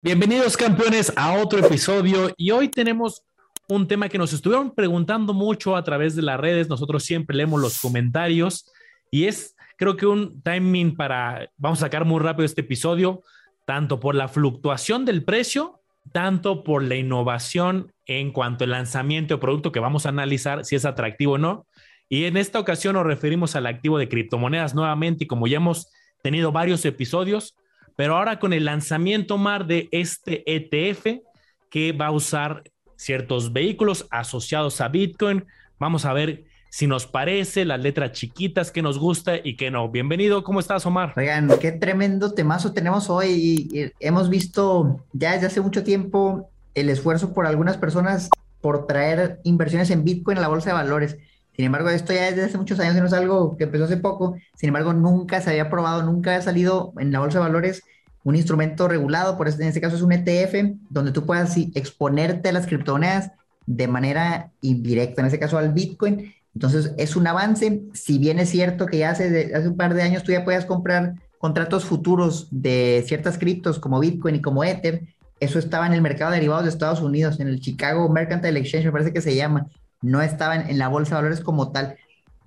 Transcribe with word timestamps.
Bienvenidos 0.00 0.56
campeones 0.56 1.12
a 1.16 1.32
otro 1.32 1.58
episodio. 1.58 2.32
Y 2.36 2.52
hoy 2.52 2.68
tenemos 2.68 3.24
un 3.68 3.88
tema 3.88 4.08
que 4.08 4.16
nos 4.16 4.32
estuvieron 4.32 4.72
preguntando 4.72 5.34
mucho 5.34 5.74
a 5.74 5.82
través 5.82 6.14
de 6.14 6.22
las 6.22 6.38
redes, 6.38 6.68
nosotros 6.68 7.02
siempre 7.02 7.36
leemos 7.36 7.60
los 7.60 7.80
comentarios 7.80 8.70
y 9.10 9.24
es 9.24 9.56
creo 9.76 9.96
que 9.96 10.06
un 10.06 10.40
timing 10.42 10.94
para, 10.94 11.50
vamos 11.56 11.80
a 11.80 11.86
sacar 11.86 12.04
muy 12.04 12.20
rápido 12.20 12.44
este 12.44 12.60
episodio, 12.60 13.22
tanto 13.66 13.98
por 13.98 14.14
la 14.14 14.28
fluctuación 14.28 15.04
del 15.04 15.24
precio, 15.24 15.80
tanto 16.12 16.62
por 16.62 16.84
la 16.84 16.94
innovación 16.94 17.92
en 18.06 18.30
cuanto 18.30 18.62
al 18.62 18.70
lanzamiento 18.70 19.34
de 19.34 19.40
producto 19.40 19.72
que 19.72 19.80
vamos 19.80 20.06
a 20.06 20.10
analizar 20.10 20.64
si 20.64 20.76
es 20.76 20.84
atractivo 20.84 21.32
o 21.32 21.38
no. 21.38 21.66
Y 22.08 22.26
en 22.26 22.36
esta 22.36 22.60
ocasión 22.60 22.94
nos 22.94 23.04
referimos 23.04 23.56
al 23.56 23.66
activo 23.66 23.98
de 23.98 24.08
criptomonedas 24.08 24.76
nuevamente. 24.76 25.24
Y 25.24 25.26
como 25.26 25.48
ya 25.48 25.56
hemos 25.56 25.88
tenido 26.22 26.52
varios 26.52 26.84
episodios, 26.84 27.57
pero 27.98 28.16
ahora 28.16 28.38
con 28.38 28.52
el 28.52 28.64
lanzamiento 28.64 29.38
MAR 29.38 29.66
de 29.66 29.88
este 29.90 30.44
ETF 30.46 31.20
que 31.68 31.90
va 31.90 32.06
a 32.06 32.10
usar 32.12 32.62
ciertos 32.94 33.52
vehículos 33.52 34.06
asociados 34.12 34.80
a 34.80 34.86
Bitcoin, 34.86 35.44
vamos 35.80 36.04
a 36.04 36.12
ver 36.12 36.44
si 36.70 36.86
nos 36.86 37.08
parece, 37.08 37.64
las 37.64 37.80
letras 37.80 38.12
chiquitas 38.12 38.70
que 38.70 38.82
nos 38.82 39.00
gusta 39.00 39.38
y 39.42 39.56
que 39.56 39.72
no. 39.72 39.88
Bienvenido, 39.88 40.44
¿cómo 40.44 40.60
estás, 40.60 40.86
Omar? 40.86 41.12
Oigan, 41.16 41.50
qué 41.60 41.72
tremendo 41.72 42.34
temazo 42.34 42.72
tenemos 42.72 43.10
hoy 43.10 43.92
hemos 43.98 44.30
visto 44.30 45.04
ya 45.12 45.32
desde 45.32 45.48
hace 45.48 45.60
mucho 45.60 45.82
tiempo 45.82 46.50
el 46.74 46.90
esfuerzo 46.90 47.34
por 47.34 47.46
algunas 47.46 47.78
personas 47.78 48.30
por 48.60 48.86
traer 48.86 49.40
inversiones 49.42 49.90
en 49.90 50.04
Bitcoin 50.04 50.38
a 50.38 50.42
la 50.42 50.48
bolsa 50.48 50.70
de 50.70 50.74
valores. 50.74 51.18
Sin 51.58 51.64
embargo, 51.64 51.88
esto 51.88 52.12
ya 52.12 52.26
desde 52.26 52.44
hace 52.44 52.56
muchos 52.56 52.78
años, 52.78 52.94
no 52.94 53.06
es 53.06 53.12
algo 53.12 53.56
que 53.56 53.64
empezó 53.64 53.82
hace 53.82 53.96
poco. 53.96 54.36
Sin 54.54 54.68
embargo, 54.68 54.92
nunca 54.92 55.40
se 55.40 55.50
había 55.50 55.68
probado, 55.68 56.04
nunca 56.04 56.30
había 56.30 56.42
salido 56.42 56.92
en 56.98 57.10
la 57.10 57.18
bolsa 57.18 57.38
de 57.38 57.46
valores 57.46 57.82
un 58.22 58.36
instrumento 58.36 58.86
regulado, 58.86 59.36
por 59.36 59.48
este, 59.48 59.62
en 59.64 59.68
este 59.70 59.80
caso 59.80 59.96
es 59.96 60.02
un 60.02 60.12
ETF, 60.12 60.76
donde 60.88 61.10
tú 61.10 61.26
puedas 61.26 61.56
exponerte 61.56 62.50
a 62.50 62.52
las 62.52 62.68
criptomonedas 62.68 63.32
de 63.66 63.88
manera 63.88 64.52
indirecta, 64.60 65.20
en 65.20 65.26
este 65.26 65.40
caso 65.40 65.58
al 65.58 65.72
Bitcoin. 65.72 66.32
Entonces, 66.54 66.92
es 66.96 67.16
un 67.16 67.26
avance. 67.26 67.82
Si 67.92 68.18
bien 68.18 68.38
es 68.38 68.50
cierto 68.50 68.86
que 68.86 68.98
ya 68.98 69.10
hace, 69.10 69.52
hace 69.52 69.66
un 69.66 69.76
par 69.76 69.94
de 69.94 70.02
años 70.02 70.22
tú 70.22 70.30
ya 70.30 70.44
podías 70.44 70.64
comprar 70.64 71.14
contratos 71.38 71.84
futuros 71.84 72.46
de 72.52 73.02
ciertas 73.04 73.36
criptos 73.36 73.80
como 73.80 73.98
Bitcoin 73.98 74.36
y 74.36 74.42
como 74.42 74.62
Ether, 74.62 75.08
eso 75.40 75.58
estaba 75.58 75.88
en 75.88 75.92
el 75.92 76.02
mercado 76.02 76.30
de 76.30 76.36
derivados 76.36 76.66
de 76.66 76.70
Estados 76.70 77.00
Unidos, 77.00 77.40
en 77.40 77.48
el 77.48 77.58
Chicago 77.58 78.08
Mercantile 78.08 78.60
Exchange, 78.60 78.84
me 78.84 78.92
parece 78.92 79.12
que 79.12 79.20
se 79.20 79.34
llama 79.34 79.66
no 80.00 80.22
estaban 80.22 80.68
en 80.68 80.78
la 80.78 80.88
bolsa 80.88 81.16
de 81.16 81.22
valores 81.22 81.40
como 81.40 81.72
tal. 81.72 81.96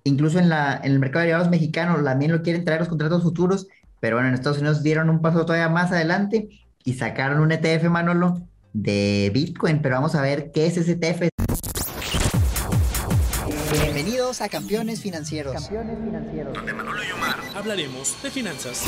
Incluso 0.03 0.39
en, 0.39 0.49
la, 0.49 0.79
en 0.83 0.93
el 0.93 0.99
mercado 0.99 1.19
de 1.19 1.27
derivados 1.27 1.51
mexicano 1.51 2.01
también 2.03 2.31
lo 2.31 2.41
quieren 2.41 2.65
traer 2.65 2.79
los 2.79 2.89
contratos 2.89 3.23
futuros, 3.23 3.67
pero 3.99 4.15
bueno, 4.15 4.29
en 4.29 4.33
Estados 4.33 4.57
Unidos 4.57 4.83
dieron 4.83 5.09
un 5.09 5.21
paso 5.21 5.45
todavía 5.45 5.69
más 5.69 5.91
adelante 5.91 6.49
y 6.83 6.93
sacaron 6.93 7.39
un 7.39 7.51
ETF, 7.51 7.83
Manolo, 7.89 8.41
de 8.73 9.29
Bitcoin. 9.33 9.81
Pero 9.81 9.95
vamos 9.95 10.15
a 10.15 10.21
ver 10.21 10.51
qué 10.51 10.65
es 10.65 10.77
ese 10.77 10.93
ETF. 10.93 11.29
Bienvenidos 13.71 14.41
a 14.41 14.49
Campeones 14.49 15.01
Financieros. 15.01 15.53
Campeones 15.53 15.97
Financieros. 16.03 16.53
Donde 16.53 16.73
Manolo 16.73 17.03
y 17.03 17.11
Omar 17.11 17.35
hablaremos 17.55 18.21
de 18.23 18.31
finanzas. 18.31 18.85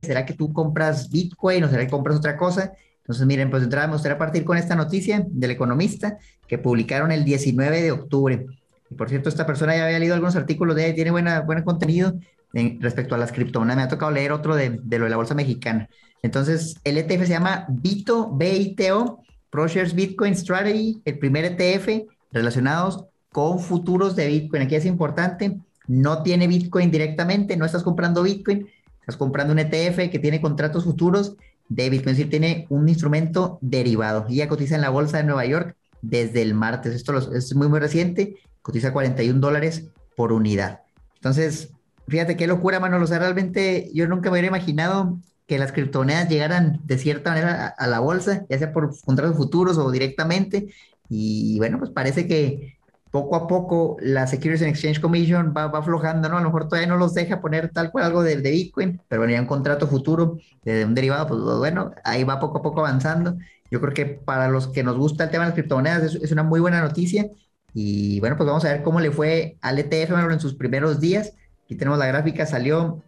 ¿Será 0.00 0.24
que 0.24 0.34
tú 0.34 0.52
compras 0.52 1.10
Bitcoin 1.10 1.64
o 1.64 1.68
será 1.68 1.84
que 1.84 1.90
compras 1.90 2.16
otra 2.16 2.36
cosa? 2.36 2.72
Entonces, 3.08 3.26
miren, 3.26 3.48
pues 3.48 3.62
entrada 3.62 3.86
me 3.86 3.94
gustaría 3.94 4.18
partir 4.18 4.44
con 4.44 4.58
esta 4.58 4.76
noticia 4.76 5.24
del 5.26 5.50
economista 5.50 6.18
que 6.46 6.58
publicaron 6.58 7.10
el 7.10 7.24
19 7.24 7.80
de 7.80 7.90
octubre. 7.90 8.44
Y 8.90 8.94
por 8.94 9.08
cierto, 9.08 9.30
esta 9.30 9.46
persona 9.46 9.74
ya 9.74 9.86
había 9.86 9.98
leído 9.98 10.12
algunos 10.12 10.36
artículos 10.36 10.76
de 10.76 10.90
él, 10.90 10.94
tiene 10.94 11.10
buena, 11.10 11.40
buen 11.40 11.62
contenido 11.62 12.12
en, 12.52 12.78
respecto 12.82 13.14
a 13.14 13.18
las 13.18 13.32
criptomonedas. 13.32 13.76
Me 13.78 13.82
ha 13.84 13.88
tocado 13.88 14.12
leer 14.12 14.30
otro 14.32 14.54
de, 14.54 14.78
de, 14.82 14.98
lo 14.98 15.04
de 15.04 15.10
la 15.10 15.16
bolsa 15.16 15.34
mexicana. 15.34 15.88
Entonces, 16.22 16.76
el 16.84 16.98
ETF 16.98 17.22
se 17.22 17.28
llama 17.28 17.64
BITO, 17.70 18.30
BITO, 18.36 19.22
ProShares 19.48 19.94
Bitcoin 19.94 20.36
Strategy, 20.36 21.00
el 21.06 21.18
primer 21.18 21.46
ETF 21.46 22.10
relacionados 22.30 23.06
con 23.32 23.58
futuros 23.58 24.16
de 24.16 24.26
Bitcoin. 24.26 24.64
Aquí 24.64 24.74
es 24.74 24.84
importante, 24.84 25.56
no 25.86 26.22
tiene 26.22 26.46
Bitcoin 26.46 26.90
directamente, 26.90 27.56
no 27.56 27.64
estás 27.64 27.82
comprando 27.82 28.22
Bitcoin, 28.22 28.68
estás 29.00 29.16
comprando 29.16 29.54
un 29.54 29.60
ETF 29.60 30.10
que 30.10 30.18
tiene 30.18 30.42
contratos 30.42 30.84
futuros 30.84 31.36
es 31.76 32.04
decir, 32.04 32.30
tiene 32.30 32.66
un 32.70 32.88
instrumento 32.88 33.58
derivado 33.60 34.26
y 34.28 34.36
ya 34.36 34.48
cotiza 34.48 34.74
en 34.74 34.80
la 34.80 34.90
bolsa 34.90 35.18
de 35.18 35.24
Nueva 35.24 35.44
York 35.44 35.76
desde 36.02 36.42
el 36.42 36.54
martes. 36.54 36.94
Esto 36.94 37.16
es 37.34 37.54
muy, 37.54 37.68
muy 37.68 37.80
reciente, 37.80 38.36
cotiza 38.62 38.92
41 38.92 39.38
dólares 39.40 39.88
por 40.16 40.32
unidad. 40.32 40.80
Entonces, 41.16 41.72
fíjate 42.08 42.36
qué 42.36 42.46
locura, 42.46 42.80
Manolo. 42.80 43.04
O 43.04 43.08
sea, 43.08 43.18
realmente 43.18 43.90
yo 43.92 44.06
nunca 44.08 44.30
me 44.30 44.34
hubiera 44.34 44.48
imaginado 44.48 45.18
que 45.46 45.58
las 45.58 45.72
criptomonedas 45.72 46.28
llegaran 46.28 46.80
de 46.84 46.98
cierta 46.98 47.30
manera 47.30 47.66
a, 47.66 47.84
a 47.84 47.86
la 47.86 48.00
bolsa, 48.00 48.44
ya 48.48 48.58
sea 48.58 48.72
por 48.72 48.98
contratos 49.00 49.36
futuros 49.36 49.78
o 49.78 49.90
directamente. 49.90 50.72
Y 51.08 51.58
bueno, 51.58 51.78
pues 51.78 51.90
parece 51.90 52.26
que 52.26 52.77
poco 53.10 53.36
a 53.36 53.46
poco 53.46 53.96
la 54.00 54.26
Securities 54.26 54.62
and 54.62 54.70
Exchange 54.70 55.00
Commission 55.00 55.54
va, 55.56 55.68
va, 55.68 55.78
aflojando, 55.78 56.28
¿no? 56.28 56.36
A 56.36 56.40
lo 56.40 56.48
mejor 56.48 56.68
todavía 56.68 56.88
no 56.88 56.96
los 56.96 57.14
deja 57.14 57.40
poner 57.40 57.70
tal 57.70 57.90
cual 57.90 58.04
algo 58.04 58.22
de, 58.22 58.36
de 58.36 58.50
Bitcoin, 58.50 59.00
pero 59.08 59.20
bueno, 59.20 59.32
ya 59.32 59.40
un 59.40 59.46
contrato 59.46 59.86
futuro 59.86 60.38
de 60.64 60.84
un 60.84 60.94
derivado, 60.94 61.26
pues 61.26 61.40
bueno, 61.40 61.92
ahí 62.04 62.24
va 62.24 62.40
poco 62.40 62.58
a 62.58 62.62
poco 62.62 62.80
avanzando. 62.80 63.36
Yo 63.70 63.80
creo 63.80 63.92
que 63.92 64.06
para 64.06 64.48
los 64.48 64.68
que 64.68 64.82
nos 64.82 64.96
gusta 64.96 65.24
el 65.24 65.30
tema 65.30 65.44
de 65.44 65.50
las 65.50 65.54
criptomonedas 65.54 66.14
es, 66.14 66.32
una 66.32 66.42
muy 66.42 66.60
buena 66.60 66.80
noticia. 66.80 67.28
Y 67.74 68.18
bueno, 68.20 68.36
pues 68.36 68.46
vamos 68.46 68.64
a 68.64 68.72
ver 68.72 68.82
cómo 68.82 69.00
le 69.00 69.10
fue 69.10 69.56
al 69.60 69.78
ETF 69.78 70.12
en 70.30 70.40
sus 70.40 70.54
primeros 70.54 71.00
días. 71.00 71.34
Aquí 71.64 71.74
tenemos 71.74 71.98
la 71.98 72.06
gráfica, 72.06 72.46
salió 72.46 73.02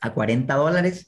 a 0.00 0.12
40 0.12 0.54
dólares 0.54 1.06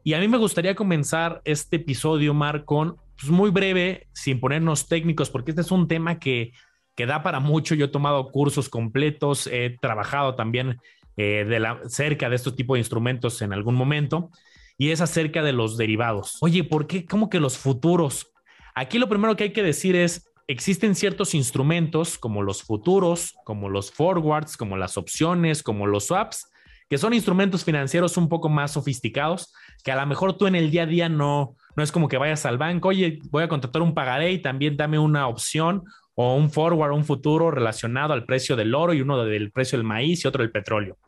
Y 0.04 0.14
a 0.14 0.20
mí 0.20 0.28
me 0.28 0.38
gustaría 0.38 0.74
comenzar 0.74 1.42
este 1.44 1.76
episodio, 1.76 2.32
Mar, 2.32 2.64
con 2.64 2.96
pues, 3.20 3.30
muy 3.30 3.50
breve, 3.50 4.06
sin 4.14 4.40
ponernos 4.40 4.88
técnicos, 4.88 5.28
porque 5.28 5.50
este 5.50 5.60
es 5.60 5.70
un 5.70 5.86
tema 5.86 6.18
que, 6.18 6.52
que 6.96 7.04
da 7.04 7.22
para 7.22 7.40
mucho. 7.40 7.74
Yo 7.74 7.84
he 7.84 7.88
tomado 7.88 8.30
cursos 8.30 8.70
completos, 8.70 9.46
he 9.48 9.76
trabajado 9.82 10.34
también 10.34 10.78
eh, 11.18 11.44
de 11.44 11.58
la, 11.58 11.80
cerca 11.88 12.30
de 12.30 12.36
este 12.36 12.52
tipo 12.52 12.74
de 12.74 12.80
instrumentos 12.80 13.42
en 13.42 13.52
algún 13.52 13.74
momento, 13.74 14.30
y 14.76 14.90
es 14.90 15.00
acerca 15.00 15.42
de 15.42 15.52
los 15.52 15.76
derivados. 15.76 16.38
Oye, 16.40 16.62
¿por 16.62 16.86
qué? 16.86 17.04
¿Cómo 17.04 17.28
que 17.28 17.40
los 17.40 17.58
futuros? 17.58 18.32
Aquí 18.76 19.00
lo 19.00 19.08
primero 19.08 19.34
que 19.34 19.42
hay 19.42 19.52
que 19.52 19.64
decir 19.64 19.96
es, 19.96 20.30
existen 20.46 20.94
ciertos 20.94 21.34
instrumentos 21.34 22.18
como 22.18 22.42
los 22.42 22.62
futuros, 22.62 23.34
como 23.44 23.68
los 23.68 23.90
forwards, 23.90 24.56
como 24.56 24.76
las 24.76 24.96
opciones, 24.96 25.64
como 25.64 25.88
los 25.88 26.06
swaps, 26.06 26.48
que 26.88 26.98
son 26.98 27.12
instrumentos 27.12 27.64
financieros 27.64 28.16
un 28.16 28.28
poco 28.28 28.48
más 28.48 28.70
sofisticados, 28.70 29.52
que 29.82 29.90
a 29.90 29.96
lo 29.96 30.06
mejor 30.06 30.38
tú 30.38 30.46
en 30.46 30.54
el 30.54 30.70
día 30.70 30.84
a 30.84 30.86
día 30.86 31.08
no, 31.08 31.56
no 31.78 31.84
es 31.84 31.92
como 31.92 32.08
que 32.08 32.18
vayas 32.18 32.44
al 32.44 32.58
banco, 32.58 32.88
oye, 32.88 33.20
voy 33.30 33.44
a 33.44 33.48
contratar 33.48 33.82
un 33.82 33.94
pagaré 33.94 34.32
y 34.32 34.42
también 34.42 34.76
dame 34.76 34.98
una 34.98 35.28
opción 35.28 35.84
o 36.16 36.34
un 36.34 36.50
forward, 36.50 36.92
un 36.92 37.04
futuro 37.04 37.52
relacionado 37.52 38.12
al 38.12 38.24
precio 38.24 38.56
del 38.56 38.74
oro 38.74 38.94
y 38.94 39.00
uno 39.00 39.24
del 39.24 39.52
precio 39.52 39.78
del 39.78 39.86
maíz 39.86 40.24
y 40.24 40.28
otro 40.28 40.42
del 40.42 40.50
petróleo. 40.50 40.98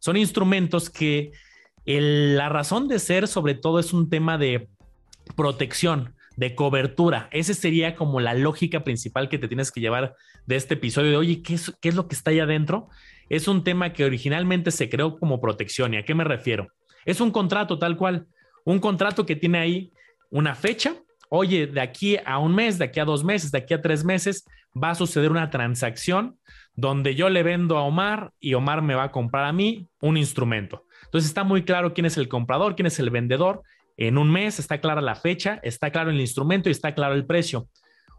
Son 0.00 0.16
instrumentos 0.16 0.90
que 0.90 1.30
la 1.84 2.48
razón 2.48 2.88
de 2.88 2.98
ser 2.98 3.28
sobre 3.28 3.54
todo 3.54 3.78
es 3.78 3.92
un 3.92 4.10
tema 4.10 4.36
de 4.36 4.68
protección, 5.36 6.16
de 6.36 6.56
cobertura. 6.56 7.28
Esa 7.30 7.54
sería 7.54 7.94
como 7.94 8.18
la 8.18 8.34
lógica 8.34 8.82
principal 8.82 9.28
que 9.28 9.38
te 9.38 9.46
tienes 9.46 9.70
que 9.70 9.80
llevar 9.80 10.16
de 10.44 10.56
este 10.56 10.74
episodio 10.74 11.10
de, 11.12 11.16
oye, 11.18 11.40
¿qué 11.40 11.54
es, 11.54 11.72
qué 11.80 11.88
es 11.88 11.94
lo 11.94 12.08
que 12.08 12.16
está 12.16 12.32
ahí 12.32 12.40
adentro? 12.40 12.88
Es 13.28 13.46
un 13.46 13.62
tema 13.62 13.92
que 13.92 14.04
originalmente 14.04 14.72
se 14.72 14.88
creó 14.88 15.20
como 15.20 15.40
protección. 15.40 15.94
¿Y 15.94 15.98
a 15.98 16.04
qué 16.04 16.16
me 16.16 16.24
refiero? 16.24 16.66
Es 17.04 17.20
un 17.20 17.30
contrato 17.30 17.78
tal 17.78 17.96
cual, 17.96 18.26
un 18.64 18.80
contrato 18.80 19.24
que 19.24 19.36
tiene 19.36 19.58
ahí 19.58 19.92
una 20.36 20.54
fecha 20.54 20.94
oye, 21.28 21.66
de 21.66 21.80
aquí 21.80 22.16
a 22.24 22.38
un 22.38 22.54
mes, 22.54 22.78
de 22.78 22.86
aquí 22.86 23.00
a 23.00 23.04
dos 23.04 23.24
meses, 23.24 23.50
de 23.50 23.58
aquí 23.58 23.74
a 23.74 23.82
tres 23.82 24.04
meses, 24.04 24.44
va 24.80 24.90
a 24.90 24.94
suceder 24.94 25.30
una 25.30 25.50
transacción 25.50 26.38
donde 26.74 27.14
yo 27.14 27.30
le 27.30 27.42
vendo 27.42 27.78
a 27.78 27.82
Omar 27.82 28.32
y 28.38 28.54
Omar 28.54 28.82
me 28.82 28.94
va 28.94 29.04
a 29.04 29.10
comprar 29.10 29.44
a 29.44 29.52
mí 29.52 29.88
un 30.00 30.16
instrumento. 30.16 30.84
Entonces 31.04 31.28
está 31.28 31.44
muy 31.44 31.62
claro 31.64 31.94
quién 31.94 32.06
es 32.06 32.16
el 32.18 32.28
comprador, 32.28 32.76
quién 32.76 32.86
es 32.86 32.98
el 32.98 33.10
vendedor. 33.10 33.62
En 33.96 34.18
un 34.18 34.30
mes 34.30 34.58
está 34.58 34.80
clara 34.80 35.00
la 35.00 35.14
fecha, 35.14 35.58
está 35.62 35.90
claro 35.90 36.10
el 36.10 36.20
instrumento 36.20 36.68
y 36.68 36.72
está 36.72 36.94
claro 36.94 37.14
el 37.14 37.24
precio. 37.24 37.68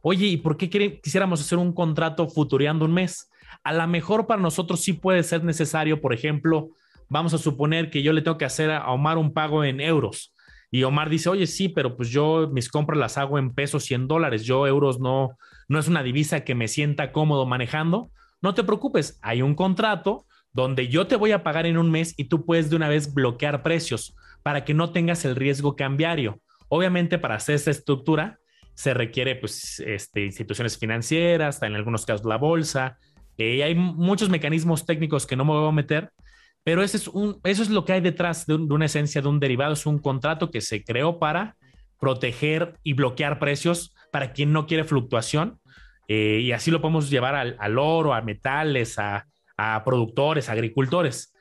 Oye, 0.02 0.26
¿y 0.26 0.38
por 0.38 0.58
qué 0.58 0.70
quisiéramos 0.70 1.42
hacer 1.42 1.60
un 1.60 1.74
contrato 1.74 2.28
futureando 2.28 2.86
un 2.86 2.94
mes? 2.94 3.30
A 3.64 3.74
lo 3.74 3.86
mejor 3.88 4.26
para 4.26 4.42
nosotros 4.42 4.82
sí 4.82 4.94
puede 4.94 5.22
ser 5.22 5.44
necesario, 5.44 6.02
por 6.02 6.14
ejemplo, 6.14 6.70
vamos 7.10 7.34
a 7.34 7.38
suponer 7.38 7.90
que 7.92 8.02
yo 8.02 8.14
le 8.14 8.22
tengo 8.22 8.38
que 8.38 8.46
hacer 8.46 8.72
a 8.72 8.90
Omar 8.92 9.18
un 9.18 9.34
pago 9.34 9.64
en 9.64 9.80
euros. 9.82 10.34
Y 10.70 10.84
Omar 10.84 11.10
dice, 11.10 11.30
oye, 11.30 11.48
sí, 11.48 11.70
pero 11.70 11.96
pues 11.96 12.10
yo 12.10 12.50
mis 12.52 12.70
compras 12.70 13.00
las 13.00 13.18
hago 13.18 13.40
en 13.40 13.54
pesos 13.54 13.90
y 13.90 13.94
en 13.94 14.08
dólares. 14.08 14.44
Yo 14.44 14.68
euros 14.68 15.00
no, 15.00 15.38
no 15.68 15.80
es 15.80 15.88
una 15.88 16.04
divisa 16.04 16.44
que 16.44 16.56
me 16.56 16.68
sienta 16.68 17.12
cómodo 17.12 17.46
manejando. 17.46 18.12
No 18.42 18.54
te 18.54 18.64
preocupes, 18.64 19.20
hay 19.22 19.42
un 19.42 19.56
contrato 19.56 20.26
donde 20.54 20.88
yo 20.88 21.08
te 21.08 21.16
voy 21.16 21.32
a 21.32 21.44
pagar 21.44 21.66
en 21.66 21.78
un 21.78 21.92
mes 21.92 22.14
y 22.18 22.26
tú 22.26 22.46
puedes 22.46 22.70
de 22.70 22.76
una 22.76 22.90
vez 22.90 23.14
bloquear 23.14 23.64
precios 23.64 24.16
para 24.44 24.66
que 24.66 24.74
no 24.74 24.92
tengas 24.92 25.24
el 25.26 25.36
riesgo 25.36 25.76
cambiario. 25.76 26.42
Obviamente 26.70 27.18
para 27.18 27.36
hacer 27.36 27.56
esta 27.56 27.72
estructura 27.72 28.40
se 28.74 28.94
requiere 28.94 29.36
pues 29.36 29.80
este, 29.80 30.26
instituciones 30.26 30.78
financieras, 30.78 31.62
en 31.62 31.76
algunos 31.76 32.06
casos 32.06 32.26
la 32.26 32.38
bolsa, 32.38 32.98
eh, 33.38 33.64
hay 33.64 33.76
muchos 33.76 34.30
mecanismos 34.30 34.86
técnicos 34.86 35.26
que 35.26 35.36
no 35.36 35.46
me 35.46 35.52
voy 35.52 35.68
a 35.68 35.72
meter, 35.72 36.12
pero 36.64 36.84
ese 36.84 36.98
es 36.98 37.08
un, 37.08 37.40
eso 37.44 37.64
es 37.64 37.70
lo 37.70 37.86
que 37.86 37.94
hay 37.94 38.02
detrás 38.02 38.46
de, 38.46 38.56
una 38.56 38.86
esencia 38.86 39.22
de 39.22 39.28
un 39.28 39.40
derivado, 39.40 39.74
es 39.74 39.86
un 39.86 40.00
contrato 40.00 40.52
que 40.52 40.62
se 40.62 40.84
creó 40.84 41.20
para 41.20 41.56
proteger 42.00 42.76
y 42.84 42.94
bloquear 42.94 43.40
precios 43.40 43.96
para 44.12 44.34
quien 44.34 44.54
no 44.54 44.68
quiere 44.68 44.84
fluctuación 44.84 45.60
eh, 46.08 46.40
y 46.42 46.52
así 46.52 46.72
lo 46.72 46.82
podemos 46.82 47.10
llevar 47.10 47.36
al, 47.36 47.78
oro, 47.78 48.14
a 48.14 48.22
metales, 48.22 48.98
a, 48.98 49.26
productores, 49.84 50.50
agricultores. 50.50 51.34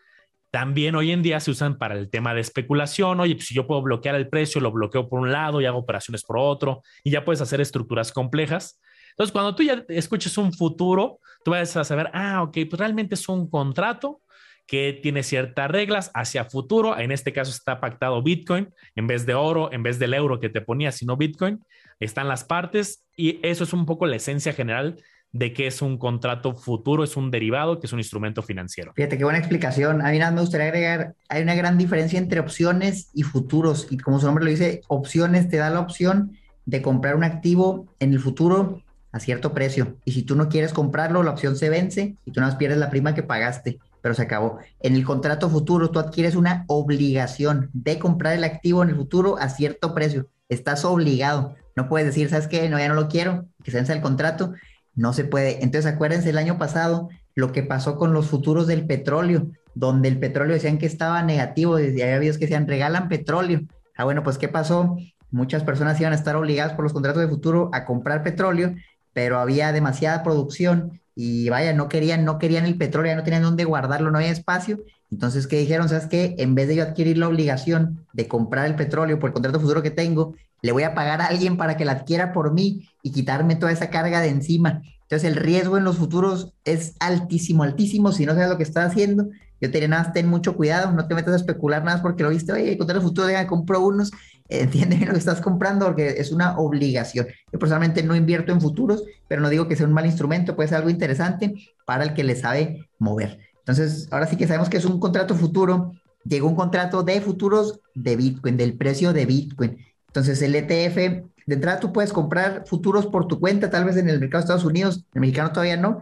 También 0.51 0.95
hoy 0.95 1.13
en 1.13 1.23
día 1.23 1.39
se 1.39 1.51
usan 1.51 1.77
para 1.77 1.95
el 1.95 2.09
tema 2.09 2.35
de 2.35 2.41
especulación. 2.41 3.21
Oye, 3.21 3.35
pues 3.35 3.47
si 3.47 3.55
yo 3.55 3.67
puedo 3.67 3.83
bloquear 3.83 4.15
el 4.15 4.29
precio, 4.29 4.61
lo 4.61 4.73
bloqueo 4.73 5.09
por 5.09 5.21
un 5.21 5.31
lado 5.31 5.61
y 5.61 5.67
hago 5.67 5.79
operaciones 5.79 6.25
por 6.25 6.39
otro, 6.39 6.83
y 7.05 7.11
ya 7.11 7.25
puedes 7.25 7.43
hacer 7.43 7.61
estructuras 7.61 8.11
complejas. 8.11 8.81
Entonces, 9.11 9.33
cuando 9.33 9.55
tú 9.55 9.63
ya 9.63 9.85
escuches 9.89 10.37
un 10.39 10.53
futuro, 10.53 11.21
tú 11.45 11.51
vas 11.51 11.77
a 11.77 11.85
saber, 11.85 12.11
ah, 12.13 12.43
ok, 12.43 12.59
pues 12.69 12.79
realmente 12.79 13.15
es 13.15 13.29
un 13.29 13.49
contrato 13.49 14.21
que 14.67 14.99
tiene 15.03 15.23
ciertas 15.23 15.71
reglas 15.71 16.11
hacia 16.15 16.45
futuro. 16.45 16.99
En 16.99 17.13
este 17.13 17.33
caso 17.33 17.51
está 17.51 17.81
pactado 17.81 18.23
Bitcoin 18.23 18.73
en 18.95 19.07
vez 19.07 19.27
de 19.27 19.35
oro, 19.35 19.73
en 19.73 19.83
vez 19.83 19.99
del 19.99 20.15
euro 20.15 20.41
que 20.41 20.49
te 20.49 20.61
ponía, 20.61 20.93
sino 20.93 21.17
Bitcoin. 21.17 21.65
Están 22.01 22.29
las 22.29 22.45
partes 22.45 23.05
y 23.17 23.39
eso 23.47 23.65
es 23.65 23.73
un 23.73 23.87
poco 23.87 24.07
la 24.07 24.17
esencia 24.17 24.53
general 24.53 24.97
de 25.33 25.53
que 25.53 25.67
es 25.67 25.83
un 25.83 25.99
contrato 25.99 26.55
futuro, 26.55 27.05
es 27.05 27.17
un 27.17 27.31
derivado, 27.31 27.79
que 27.79 27.87
es 27.87 27.93
un 27.93 27.99
instrumento 27.99 28.43
financiero. 28.43 28.93
Fíjate 28.95 29.19
qué 29.19 29.25
buena 29.25 29.39
explicación. 29.39 30.05
A 30.05 30.11
mí 30.11 30.19
nada 30.19 30.31
me 30.31 30.41
gustaría 30.41 30.67
agregar, 30.67 31.15
hay 31.29 31.43
una 31.43 31.55
gran 31.55 31.79
diferencia 31.79 32.19
entre 32.19 32.41
opciones 32.41 33.11
y 33.13 33.23
futuros. 33.23 33.87
Y 33.91 33.99
como 33.99 34.19
su 34.19 34.27
nombre 34.27 34.45
lo 34.45 34.51
dice, 34.51 34.81
opciones 34.89 35.49
te 35.49 35.59
da 35.59 35.71
la 35.71 35.81
opción 35.81 36.37
de 36.65 36.83
comprar 36.83 37.17
un 37.17 37.25
activo 37.25 37.87
en 38.01 38.13
el 38.13 38.21
futuro 38.21 38.83
a 39.13 39.21
cierto 39.21 39.53
precio. 39.53 39.97
Y 40.05 40.13
si 40.13 40.23
tú 40.23 40.37
no 40.37 40.49
quieres 40.49 40.73
comprarlo, 40.73 41.23
la 41.23 41.31
opción 41.31 41.57
se 41.57 41.69
vence 41.71 42.17
y 42.25 42.31
tú 42.31 42.41
nada 42.41 42.53
más 42.53 42.59
pierdes 42.59 42.79
la 42.79 42.91
prima 42.91 43.15
que 43.15 43.23
pagaste 43.23 43.79
pero 44.07 44.15
se 44.15 44.23
acabó. 44.23 44.61
En 44.79 44.95
el 44.95 45.05
contrato 45.05 45.51
futuro 45.51 45.91
tú 45.91 45.99
adquieres 45.99 46.37
una 46.37 46.65
obligación 46.69 47.71
de 47.73 47.99
comprar 47.99 48.35
el 48.35 48.45
activo 48.45 48.85
en 48.85 48.91
el 48.91 48.95
futuro 48.95 49.37
a 49.37 49.49
cierto 49.49 49.97
precio. 49.97 50.29
Estás 50.49 50.85
obligado. 50.85 51.57
No 51.75 51.89
puedes 51.89 52.07
decir, 52.07 52.29
¿sabes 52.29 52.47
qué? 52.47 52.69
No, 52.69 52.79
ya 52.79 52.87
no 52.87 52.95
lo 52.95 53.09
quiero, 53.09 53.47
que 53.65 53.73
se 53.73 53.79
vence 53.79 53.93
el 53.93 54.01
contrato. 54.01 54.53
No 54.95 55.13
se 55.13 55.25
puede. 55.25 55.65
Entonces 55.65 55.93
acuérdense 55.93 56.31
el 56.31 56.39
año 56.39 56.57
pasado 56.57 57.09
lo 57.35 57.51
que 57.51 57.65
pasó 57.65 57.97
con 57.97 58.13
los 58.13 58.29
futuros 58.29 58.69
del 58.69 58.87
petróleo, 58.87 59.49
donde 59.75 60.07
el 60.07 60.21
petróleo 60.21 60.55
decían 60.55 60.79
que 60.79 60.87
estaba 60.87 61.21
negativo, 61.25 61.75
desde 61.75 62.05
había 62.05 62.21
videos 62.21 62.39
que 62.39 62.45
decían, 62.45 62.69
regalan 62.69 63.09
petróleo. 63.09 63.63
Ah, 63.97 64.05
bueno, 64.05 64.23
pues 64.23 64.39
¿qué 64.39 64.47
pasó? 64.47 64.97
Muchas 65.33 65.65
personas 65.65 66.01
iban 66.01 66.13
a 66.13 66.17
estar 66.17 66.37
obligadas 66.37 66.75
por 66.75 66.85
los 66.85 66.93
contratos 66.93 67.23
de 67.23 67.29
futuro 67.29 67.71
a 67.73 67.85
comprar 67.85 68.23
petróleo, 68.23 68.77
pero 69.13 69.41
había 69.41 69.73
demasiada 69.73 70.23
producción 70.23 71.01
y 71.19 71.49
vaya, 71.49 71.73
no 71.73 71.89
querían, 71.89 72.27
no 72.27 72.39
querían 72.39 72.67
el 72.67 72.77
petróleo, 72.77 73.13
ya 73.13 73.17
no 73.17 73.25
tenían 73.25 73.43
dónde 73.43 73.65
guardarlo, 73.65 74.11
no 74.11 74.19
había 74.19 74.31
espacio. 74.31 74.85
Entonces, 75.11 75.47
¿qué 75.47 75.59
dijeron? 75.59 75.89
¿Sabes 75.89 76.07
qué? 76.07 76.35
En 76.39 76.55
vez 76.55 76.69
de 76.69 76.77
yo 76.77 76.83
adquirir 76.83 77.17
la 77.17 77.27
obligación 77.27 78.07
de 78.13 78.29
comprar 78.29 78.67
el 78.67 78.77
petróleo 78.77 79.19
por 79.19 79.31
el 79.31 79.35
contrato 79.35 79.59
futuro 79.59 79.83
que 79.83 79.91
tengo, 79.91 80.35
le 80.61 80.73
voy 80.73 80.83
a 80.83 80.95
pagar 80.95 81.23
a 81.23 81.27
alguien 81.27 81.57
para 81.57 81.79
que 81.79 81.87
la 81.87 81.93
adquiera 81.93 82.35
por 82.35 82.53
mí 82.53 82.91
y 83.03 83.13
quitarme 83.13 83.57
toda 83.57 83.73
esa 83.73 83.89
carga 83.89 84.21
de 84.21 84.29
encima. 84.29 84.83
Entonces, 85.03 85.31
el 85.31 85.37
riesgo 85.37 85.79
en 85.79 85.85
los 85.85 85.97
futuros 85.97 86.53
es 86.65 86.97
altísimo, 87.01 87.63
altísimo. 87.63 88.13
Si 88.13 88.27
no 88.27 88.35
sabes 88.35 88.51
lo 88.51 88.59
que 88.59 88.65
estás 88.65 88.91
haciendo, 88.91 89.29
yo 89.59 89.71
te 89.71 89.79
diría 89.79 89.89
nada, 89.89 90.13
ten 90.13 90.29
mucho 90.29 90.55
cuidado, 90.55 90.93
no 90.93 91.09
te 91.09 91.15
metas 91.15 91.33
a 91.33 91.37
especular 91.37 91.83
nada 91.83 92.03
porque 92.03 92.25
lo 92.25 92.29
viste, 92.29 92.53
oye, 92.53 92.77
el 92.79 93.01
futuro, 93.01 93.27
deja, 93.27 93.47
compro 93.47 93.81
unos 93.81 94.11
entiende 94.61 95.05
lo 95.05 95.13
que 95.13 95.19
estás 95.19 95.41
comprando 95.41 95.87
porque 95.87 96.09
es 96.19 96.33
una 96.33 96.59
obligación. 96.59 97.27
Yo 97.53 97.59
personalmente 97.59 98.03
no 98.03 98.17
invierto 98.17 98.53
en 98.53 98.61
futuros, 98.61 99.05
pero 99.29 99.43
no 99.43 99.49
digo 99.49 99.69
que 99.69 99.77
sea 99.77 99.87
un 99.87 99.93
mal 99.93 100.07
instrumento, 100.07 100.57
puede 100.57 100.69
ser 100.69 100.79
algo 100.79 100.91
interesante 100.91 101.55
para 101.85 102.05
el 102.05 102.15
que 102.15 102.25
le 102.25 102.37
sabe 102.37 102.89
mover. 102.99 103.39
Entonces, 103.59 104.09
ahora 104.11 104.27
sí 104.27 104.37
que 104.37 104.47
sabemos 104.47 104.69
que 104.69 104.77
es 104.77 104.85
un 104.85 105.01
contrato 105.01 105.35
futuro. 105.35 105.93
Llegó 106.25 106.49
un 106.49 106.55
contrato 106.55 107.03
de 107.03 107.21
futuros 107.21 107.81
de 107.95 108.17
Bitcoin, 108.17 108.57
del 108.57 108.77
precio 108.77 109.13
de 109.13 109.27
Bitcoin. 109.27 109.79
Entonces, 110.07 110.41
el 110.43 110.55
ETF, 110.55 110.97
de 110.97 111.55
entrada 111.55 111.81
tú 111.81 111.93
puedes 111.93 112.13
comprar 112.13 112.65
futuros 112.67 113.07
por 113.07 113.27
tu 113.27 113.39
cuenta, 113.41 113.71
tal 113.71 113.85
vez 113.85 113.97
en 113.97 114.09
el 114.09 114.21
mercado 114.21 114.41
de 114.41 114.45
Estados 114.45 114.65
Unidos, 114.65 115.05
el 115.15 115.21
mexicano 115.21 115.53
todavía 115.53 115.77
no, 115.77 116.01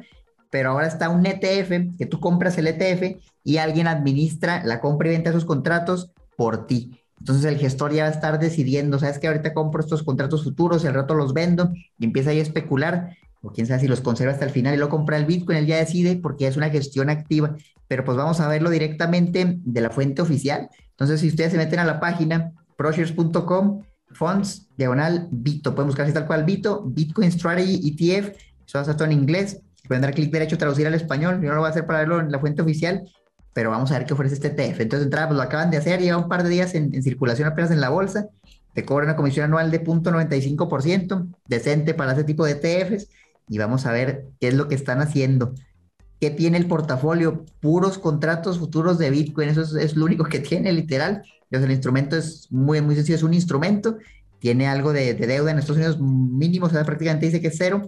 pero 0.50 0.70
ahora 0.70 0.86
está 0.86 1.08
un 1.08 1.26
ETF 1.26 1.96
que 1.98 2.06
tú 2.06 2.20
compras 2.20 2.56
el 2.58 2.68
ETF 2.68 3.18
y 3.42 3.56
alguien 3.56 3.88
administra 3.88 4.62
la 4.64 4.80
compra 4.80 5.08
y 5.08 5.12
venta 5.12 5.30
de 5.30 5.36
esos 5.36 5.46
contratos 5.46 6.12
por 6.36 6.66
ti. 6.66 7.00
Entonces 7.18 7.44
el 7.44 7.58
gestor 7.58 7.92
ya 7.92 8.04
va 8.04 8.08
a 8.08 8.12
estar 8.12 8.38
decidiendo, 8.38 8.98
sabes 8.98 9.18
que 9.18 9.28
ahorita 9.28 9.54
compro 9.54 9.80
estos 9.80 10.02
contratos 10.02 10.44
futuros 10.44 10.84
y 10.84 10.86
al 10.86 10.94
rato 10.94 11.14
los 11.14 11.32
vendo. 11.32 11.72
Y 11.98 12.04
empieza 12.04 12.30
ahí 12.30 12.38
a 12.38 12.42
especular, 12.42 13.16
o 13.44 13.52
quién 13.52 13.66
sabe 13.66 13.80
si 13.80 13.88
los 13.88 14.00
conserva 14.00 14.32
hasta 14.32 14.44
el 14.44 14.50
final 14.50 14.74
y 14.74 14.78
lo 14.78 14.88
compra 14.88 15.16
el 15.16 15.26
Bitcoin, 15.26 15.58
él 15.58 15.66
ya 15.66 15.76
decide 15.76 16.16
porque 16.16 16.46
es 16.46 16.56
una 16.56 16.70
gestión 16.70 17.10
activa, 17.10 17.56
pero 17.88 18.04
pues 18.04 18.16
vamos 18.16 18.40
a 18.40 18.48
verlo 18.48 18.70
directamente 18.70 19.58
de 19.58 19.80
la 19.80 19.90
fuente 19.90 20.22
oficial. 20.22 20.68
Entonces 20.90 21.20
si 21.20 21.28
ustedes 21.28 21.52
se 21.52 21.58
meten 21.58 21.78
a 21.78 21.84
la 21.84 22.00
página 22.00 22.52
proshares.com, 22.76 23.82
funds, 24.12 24.68
diagonal, 24.76 25.28
Bito, 25.30 25.74
pueden 25.74 25.88
buscar 25.88 26.06
así 26.06 26.14
tal 26.14 26.26
cual 26.26 26.44
Bito, 26.44 26.84
Bitcoin 26.86 27.30
Strategy 27.30 27.90
ETF, 27.90 28.28
eso 28.66 28.78
va 28.78 28.80
a 28.80 28.82
estar 28.82 28.96
todo 28.96 29.06
en 29.06 29.12
inglés, 29.12 29.60
pueden 29.86 30.02
dar 30.02 30.14
clic 30.14 30.32
derecho, 30.32 30.56
traducir 30.56 30.86
al 30.86 30.94
español, 30.94 31.40
yo 31.42 31.48
no 31.48 31.56
lo 31.56 31.60
voy 31.60 31.68
a 31.68 31.70
hacer 31.70 31.86
para 31.86 32.00
verlo 32.00 32.20
en 32.20 32.32
la 32.32 32.38
fuente 32.38 32.62
oficial 32.62 33.04
pero 33.54 33.70
vamos 33.70 33.90
a 33.92 33.98
ver 33.98 34.06
qué 34.06 34.12
ofrece 34.12 34.34
este 34.34 34.48
ETF. 34.48 34.80
Entonces, 34.80 35.06
entrada, 35.06 35.28
pues 35.28 35.36
lo 35.36 35.42
acaban 35.42 35.70
de 35.70 35.78
hacer, 35.78 36.00
lleva 36.00 36.18
un 36.18 36.28
par 36.28 36.42
de 36.42 36.50
días 36.50 36.74
en, 36.74 37.02
circulación 37.02 37.48
apenas 37.48 37.70
en 37.70 37.80
la 37.80 37.88
bolsa, 37.88 38.28
te 38.74 38.84
cobra 38.84 39.04
una 39.04 39.16
comisión 39.16 39.46
anual 39.46 39.70
de 39.70 39.82
0.95%, 39.82 41.32
decente 41.46 41.94
para 41.94 42.12
ese 42.12 42.24
tipo 42.24 42.44
de 42.44 42.52
ETFs, 42.60 43.08
y 43.48 43.58
vamos 43.58 43.86
a 43.86 43.92
ver 43.92 44.26
qué 44.40 44.48
es 44.48 44.54
lo 44.54 44.68
que 44.68 44.74
están 44.74 45.00
haciendo. 45.00 45.54
¿Qué 46.20 46.30
tiene 46.30 46.58
el 46.58 46.66
portafolio? 46.66 47.44
Puros 47.60 47.98
contratos 47.98 48.58
futuros 48.58 48.98
de 48.98 49.10
Bitcoin, 49.10 49.48
eso 49.48 49.78
es, 49.78 49.94
lo 49.94 50.04
único 50.04 50.24
que 50.24 50.38
tiene, 50.40 50.72
literal. 50.72 51.22
Entonces, 51.44 51.66
el 51.66 51.72
instrumento 51.72 52.16
es 52.16 52.50
muy, 52.50 52.80
muy 52.80 52.96
sencillo, 52.96 53.16
es 53.16 53.22
un 53.22 53.34
instrumento, 53.34 53.98
tiene 54.40 54.66
algo 54.66 54.92
de, 54.92 55.14
deuda 55.14 55.52
en 55.52 55.58
Estados 55.58 55.76
Unidos 55.76 56.00
mínimo, 56.00 56.66
o 56.66 56.70
sea, 56.70 56.84
prácticamente 56.84 57.26
dice 57.26 57.40
que 57.40 57.48
es 57.48 57.54
cero, 57.56 57.86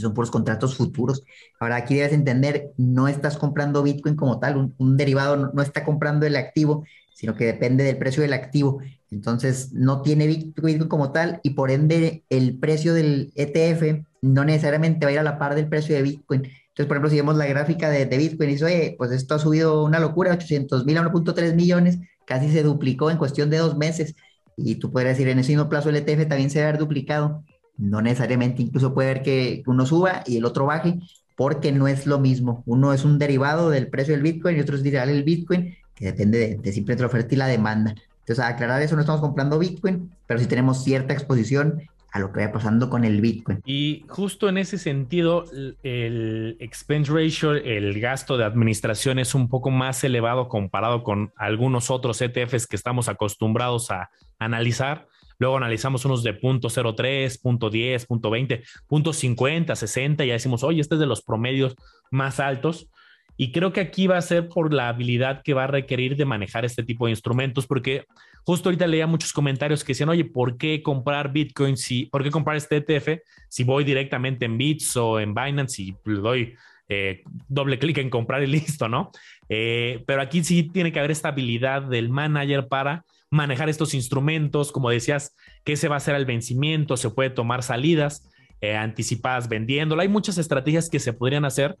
son 0.00 0.14
puros 0.14 0.30
contratos 0.30 0.76
futuros. 0.76 1.22
Ahora 1.60 1.76
aquí 1.76 1.94
debes 1.94 2.12
entender, 2.12 2.72
no 2.76 3.08
estás 3.08 3.36
comprando 3.36 3.82
Bitcoin 3.82 4.16
como 4.16 4.38
tal, 4.38 4.72
un, 4.76 4.96
derivado 4.96 5.36
no, 5.36 5.62
está 5.62 5.84
comprando 5.84 6.26
el 6.26 6.36
activo, 6.36 6.84
sino 7.14 7.34
que 7.34 7.46
depende 7.46 7.84
del 7.84 7.98
precio 7.98 8.22
del 8.22 8.32
activo. 8.32 8.80
Entonces 9.10 9.72
no 9.72 10.02
tiene 10.02 10.26
Bitcoin 10.26 10.88
como 10.88 11.12
tal 11.12 11.40
y 11.42 11.50
por 11.50 11.70
ende 11.70 12.24
el 12.30 12.58
precio 12.58 12.94
del 12.94 13.32
ETF 13.36 14.04
no 14.22 14.44
necesariamente 14.44 15.06
va 15.06 15.10
a 15.10 15.12
ir 15.12 15.18
a 15.18 15.22
la 15.22 15.38
par 15.38 15.54
del 15.54 15.68
precio 15.68 15.94
de 15.94 16.02
Bitcoin. 16.02 16.42
Entonces, 16.42 16.88
por 16.88 16.96
ejemplo, 16.96 17.10
si 17.10 17.16
vemos 17.16 17.36
la 17.36 17.46
gráfica 17.46 17.88
de, 17.88 18.04
Bitcoin 18.06 18.50
y 18.50 18.52
dice, 18.54 18.64
oye, 18.64 18.94
pues 18.98 19.12
esto 19.12 19.36
ha 19.36 19.38
subido 19.38 19.84
una 19.84 20.00
locura, 20.00 20.32
800 20.32 20.84
mil 20.84 20.98
a 20.98 21.02
1.3 21.02 21.54
millones, 21.54 21.98
casi 22.26 22.50
se 22.50 22.64
duplicó 22.64 23.10
en 23.12 23.18
cuestión 23.18 23.48
de 23.48 23.58
dos 23.58 23.76
meses. 23.76 24.16
Y 24.56 24.76
tú 24.76 24.90
podrías 24.90 25.16
decir, 25.16 25.28
en 25.28 25.38
ese 25.38 25.52
mismo 25.52 25.68
plazo 25.68 25.90
el 25.90 25.96
ETF 25.96 26.26
también 26.28 26.50
se 26.50 26.58
va 26.58 26.66
a 26.66 26.68
haber 26.70 26.80
duplicado 26.80 27.44
no 27.76 28.00
necesariamente, 28.00 28.62
incluso 28.62 28.94
puede 28.94 29.14
ver 29.14 29.22
que 29.22 29.62
uno 29.66 29.86
suba 29.86 30.22
y 30.26 30.36
el 30.36 30.44
otro 30.44 30.66
baje, 30.66 30.98
porque 31.36 31.72
no 31.72 31.88
es 31.88 32.06
lo 32.06 32.18
mismo. 32.18 32.62
Uno 32.66 32.92
es 32.92 33.04
un 33.04 33.18
derivado 33.18 33.70
del 33.70 33.88
precio 33.88 34.14
del 34.14 34.22
Bitcoin 34.22 34.56
y 34.56 34.60
otro 34.60 34.76
es 34.76 34.84
el 34.84 35.24
Bitcoin, 35.24 35.76
que 35.94 36.06
depende 36.06 36.38
de, 36.38 36.56
de 36.56 36.72
simplemente 36.72 37.02
la 37.02 37.08
oferta 37.08 37.34
y 37.34 37.38
la 37.38 37.46
demanda. 37.46 37.94
Entonces, 38.20 38.44
a 38.44 38.48
aclarar 38.48 38.80
eso, 38.80 38.94
no 38.94 39.02
estamos 39.02 39.20
comprando 39.20 39.58
Bitcoin, 39.58 40.10
pero 40.26 40.40
sí 40.40 40.46
tenemos 40.46 40.82
cierta 40.82 41.12
exposición 41.12 41.82
a 42.14 42.20
lo 42.20 42.32
que 42.32 42.40
vaya 42.40 42.52
pasando 42.52 42.88
con 42.88 43.04
el 43.04 43.20
Bitcoin. 43.20 43.60
Y 43.66 44.04
justo 44.08 44.48
en 44.48 44.56
ese 44.56 44.78
sentido, 44.78 45.44
el 45.82 46.56
expense 46.60 47.12
ratio, 47.12 47.52
el 47.52 48.00
gasto 48.00 48.38
de 48.38 48.44
administración 48.44 49.18
es 49.18 49.34
un 49.34 49.48
poco 49.48 49.70
más 49.70 50.04
elevado 50.04 50.48
comparado 50.48 51.02
con 51.02 51.32
algunos 51.36 51.90
otros 51.90 52.22
ETFs 52.22 52.68
que 52.68 52.76
estamos 52.76 53.08
acostumbrados 53.08 53.90
a 53.90 54.10
analizar 54.38 55.08
luego 55.44 55.58
analizamos 55.58 56.06
unos 56.06 56.22
de 56.22 56.32
punto 56.32 56.68
.03, 56.68 57.40
punto 57.40 57.70
.10, 57.70 58.06
punto 58.06 58.30
.20, 58.30 58.64
punto 58.86 59.12
.50, 59.12 59.74
60, 59.74 60.24
y 60.24 60.28
ya 60.28 60.32
decimos, 60.32 60.64
oye, 60.64 60.80
este 60.80 60.94
es 60.94 61.00
de 61.00 61.06
los 61.06 61.22
promedios 61.22 61.76
más 62.10 62.40
altos. 62.40 62.88
Y 63.36 63.52
creo 63.52 63.72
que 63.72 63.80
aquí 63.80 64.06
va 64.06 64.16
a 64.16 64.22
ser 64.22 64.48
por 64.48 64.72
la 64.72 64.88
habilidad 64.88 65.42
que 65.42 65.52
va 65.52 65.64
a 65.64 65.66
requerir 65.66 66.16
de 66.16 66.24
manejar 66.24 66.64
este 66.64 66.82
tipo 66.82 67.04
de 67.04 67.12
instrumentos, 67.12 67.66
porque 67.66 68.06
justo 68.44 68.68
ahorita 68.68 68.86
leía 68.86 69.06
muchos 69.06 69.32
comentarios 69.34 69.84
que 69.84 69.92
decían, 69.92 70.08
oye, 70.08 70.24
¿por 70.24 70.56
qué 70.56 70.82
comprar 70.82 71.30
Bitcoin 71.30 71.76
si, 71.76 72.06
por 72.06 72.22
qué 72.22 72.30
comprar 72.30 72.56
este 72.56 72.76
ETF 72.76 73.20
si 73.48 73.64
voy 73.64 73.84
directamente 73.84 74.46
en 74.46 74.56
Bits 74.56 74.96
o 74.96 75.20
en 75.20 75.34
Binance 75.34 75.82
y 75.82 75.96
le 76.04 76.20
doy 76.20 76.54
eh, 76.88 77.22
doble 77.48 77.78
clic 77.78 77.98
en 77.98 78.08
comprar 78.08 78.42
y 78.42 78.46
listo, 78.58 78.88
¿no? 78.88 79.10
Eh, 79.50 80.02
pero 80.06 80.22
aquí 80.22 80.42
sí 80.42 80.70
tiene 80.72 80.90
que 80.90 81.00
haber 81.00 81.10
esta 81.10 81.28
habilidad 81.28 81.82
del 81.82 82.08
manager 82.08 82.66
para 82.68 83.04
manejar 83.34 83.68
estos 83.68 83.94
instrumentos, 83.94 84.70
como 84.70 84.90
decías, 84.90 85.34
que 85.64 85.76
se 85.76 85.88
va 85.88 85.96
a 85.96 85.98
hacer 85.98 86.14
al 86.14 86.24
vencimiento, 86.24 86.96
se 86.96 87.10
puede 87.10 87.30
tomar 87.30 87.62
salidas 87.62 88.30
eh, 88.60 88.76
anticipadas 88.76 89.48
vendiéndolo. 89.48 90.00
Hay 90.02 90.08
muchas 90.08 90.38
estrategias 90.38 90.88
que 90.88 91.00
se 91.00 91.12
podrían 91.12 91.44
hacer 91.44 91.76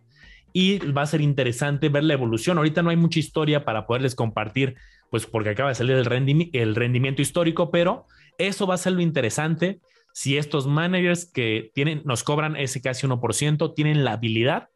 y 0.52 0.78
va 0.78 1.02
a 1.02 1.06
ser 1.06 1.20
interesante 1.20 1.88
ver 1.88 2.04
la 2.04 2.14
evolución. 2.14 2.58
Ahorita 2.58 2.82
no 2.82 2.90
hay 2.90 2.96
mucha 2.96 3.20
historia 3.20 3.64
para 3.64 3.86
poderles 3.86 4.14
compartir, 4.14 4.74
pues 5.10 5.26
porque 5.26 5.50
acaba 5.50 5.68
de 5.68 5.76
salir 5.76 5.96
el, 5.96 6.50
el 6.52 6.74
rendimiento 6.74 7.22
histórico, 7.22 7.70
pero 7.70 8.06
eso 8.36 8.66
va 8.66 8.74
a 8.74 8.78
ser 8.78 8.92
lo 8.92 9.00
interesante 9.00 9.78
si 10.12 10.36
estos 10.36 10.66
managers 10.66 11.24
que 11.24 11.70
tienen, 11.74 12.02
nos 12.04 12.22
cobran 12.22 12.56
ese 12.56 12.80
casi 12.80 13.06
1%, 13.06 13.74
tienen 13.74 14.04
la 14.04 14.12
habilidad 14.12 14.68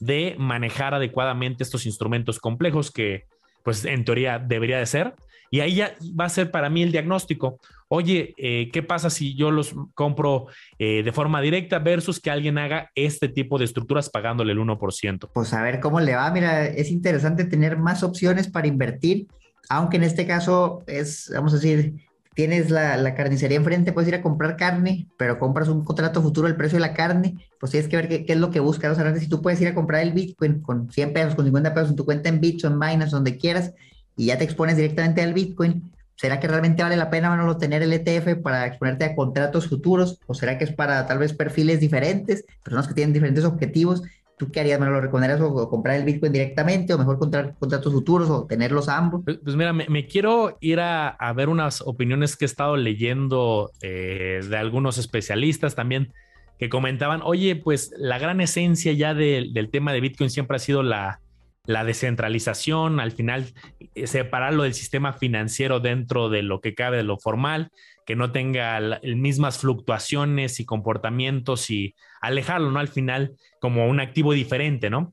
de 0.00 0.34
manejar 0.38 0.94
adecuadamente 0.94 1.62
estos 1.62 1.86
instrumentos 1.86 2.38
complejos 2.38 2.90
que, 2.90 3.26
pues 3.64 3.84
en 3.84 4.04
teoría 4.04 4.38
debería 4.38 4.78
de 4.78 4.86
ser. 4.86 5.14
Y 5.52 5.60
ahí 5.60 5.74
ya 5.74 5.94
va 6.18 6.24
a 6.24 6.30
ser 6.30 6.50
para 6.50 6.70
mí 6.70 6.82
el 6.82 6.92
diagnóstico. 6.92 7.60
Oye, 7.88 8.34
eh, 8.38 8.70
¿qué 8.72 8.82
pasa 8.82 9.10
si 9.10 9.36
yo 9.36 9.50
los 9.50 9.74
compro 9.92 10.46
eh, 10.78 11.02
de 11.02 11.12
forma 11.12 11.42
directa 11.42 11.78
versus 11.78 12.20
que 12.20 12.30
alguien 12.30 12.56
haga 12.56 12.90
este 12.94 13.28
tipo 13.28 13.58
de 13.58 13.66
estructuras 13.66 14.08
pagándole 14.08 14.52
el 14.52 14.58
1%? 14.58 15.28
Pues 15.34 15.52
a 15.52 15.62
ver 15.62 15.78
cómo 15.80 16.00
le 16.00 16.16
va. 16.16 16.30
Mira, 16.30 16.64
es 16.64 16.90
interesante 16.90 17.44
tener 17.44 17.76
más 17.76 18.02
opciones 18.02 18.48
para 18.48 18.66
invertir, 18.66 19.26
aunque 19.68 19.98
en 19.98 20.04
este 20.04 20.26
caso 20.26 20.84
es, 20.86 21.30
vamos 21.34 21.52
a 21.52 21.56
decir, 21.56 21.96
tienes 22.34 22.70
la, 22.70 23.14
carnicería 23.14 23.58
enfrente, 23.58 23.92
puedes 23.92 24.08
ir 24.08 24.14
a 24.14 24.22
comprar 24.22 24.56
carne, 24.56 25.06
pero 25.18 25.38
compras 25.38 25.68
un 25.68 25.84
contrato 25.84 26.22
futuro 26.22 26.48
del 26.48 26.56
precio 26.56 26.76
de 26.76 26.86
la 26.86 26.94
carne, 26.94 27.36
pues 27.60 27.72
tienes 27.72 27.90
que 27.90 27.96
ver 27.96 28.08
qué, 28.08 28.24
es 28.26 28.38
lo 28.38 28.50
que 28.50 28.60
buscas. 28.60 28.92
O 28.92 28.94
sea, 28.94 29.14
si 29.16 29.28
tú 29.28 29.42
puedes 29.42 29.60
ir 29.60 29.68
a 29.68 29.74
comprar 29.74 30.00
el 30.00 30.14
Bitcoin 30.14 30.62
con 30.62 30.90
100 30.90 31.12
pesos, 31.12 31.34
con 31.34 31.44
50 31.44 31.74
pesos 31.74 31.90
en 31.90 31.96
tu 31.96 32.06
cuenta 32.06 32.30
en 32.30 32.40
Bits 32.40 32.64
o 32.64 32.68
en 32.68 32.80
Binance, 32.80 33.10
donde 33.10 33.36
quieras, 33.36 33.74
y 34.16 34.26
ya 34.26 34.38
te 34.38 34.44
expones 34.44 34.76
directamente 34.76 35.22
al 35.22 35.34
Bitcoin, 35.34 35.92
¿será 36.16 36.38
que 36.38 36.48
realmente 36.48 36.82
vale 36.82 36.96
la 36.96 37.10
pena 37.10 37.30
Manolo, 37.30 37.56
tener 37.56 37.82
el 37.82 37.92
ETF 37.92 38.40
para 38.42 38.66
exponerte 38.66 39.04
a 39.04 39.14
contratos 39.14 39.68
futuros? 39.68 40.20
¿O 40.26 40.34
será 40.34 40.58
que 40.58 40.64
es 40.64 40.72
para 40.72 41.06
tal 41.06 41.18
vez 41.18 41.32
perfiles 41.32 41.80
diferentes, 41.80 42.44
personas 42.62 42.88
que 42.88 42.94
tienen 42.94 43.12
diferentes 43.12 43.44
objetivos? 43.44 44.02
¿Tú 44.38 44.50
qué 44.50 44.60
harías? 44.60 44.80
¿Me 44.80 44.86
lo 44.86 45.00
recomendarías 45.00 45.40
o, 45.40 45.68
comprar 45.68 45.96
el 45.96 46.04
Bitcoin 46.04 46.32
directamente 46.32 46.92
o 46.94 46.98
mejor 46.98 47.18
contratos 47.18 47.92
futuros 47.92 48.28
o 48.28 48.46
tenerlos 48.46 48.88
ambos? 48.88 49.22
Pues, 49.24 49.38
pues 49.42 49.56
mira, 49.56 49.72
me, 49.72 50.06
quiero 50.06 50.58
ir 50.60 50.80
a, 50.80 51.32
ver 51.34 51.48
unas 51.48 51.80
opiniones 51.80 52.36
que 52.36 52.44
he 52.44 52.46
estado 52.46 52.76
leyendo 52.76 53.70
eh, 53.82 54.40
de 54.48 54.56
algunos 54.56 54.98
especialistas 54.98 55.74
también 55.74 56.12
que 56.58 56.68
comentaban, 56.68 57.22
oye, 57.24 57.56
pues 57.56 57.92
la 57.96 58.18
gran 58.18 58.40
esencia 58.40 58.92
ya 58.92 59.14
del 59.14 59.68
tema 59.72 59.92
de 59.92 60.00
Bitcoin 60.00 60.30
siempre 60.30 60.56
ha 60.56 60.60
sido 60.60 60.84
la, 60.84 61.21
la 61.64 61.84
descentralización, 61.84 62.98
al 62.98 63.12
final 63.12 63.52
eh, 63.94 64.06
separarlo 64.06 64.64
del 64.64 64.74
sistema 64.74 65.12
financiero 65.12 65.80
dentro 65.80 66.28
de 66.28 66.42
lo 66.42 66.60
que 66.60 66.74
cabe 66.74 66.96
de 66.96 67.02
lo 67.04 67.18
formal, 67.18 67.70
que 68.04 68.16
no 68.16 68.32
tenga 68.32 68.80
las 68.80 69.02
mismas 69.02 69.58
fluctuaciones 69.58 70.58
y 70.58 70.64
comportamientos 70.64 71.70
y 71.70 71.94
alejarlo, 72.20 72.70
¿no? 72.72 72.80
Al 72.80 72.88
final 72.88 73.36
como 73.60 73.86
un 73.88 74.00
activo 74.00 74.32
diferente, 74.32 74.90
¿no? 74.90 75.12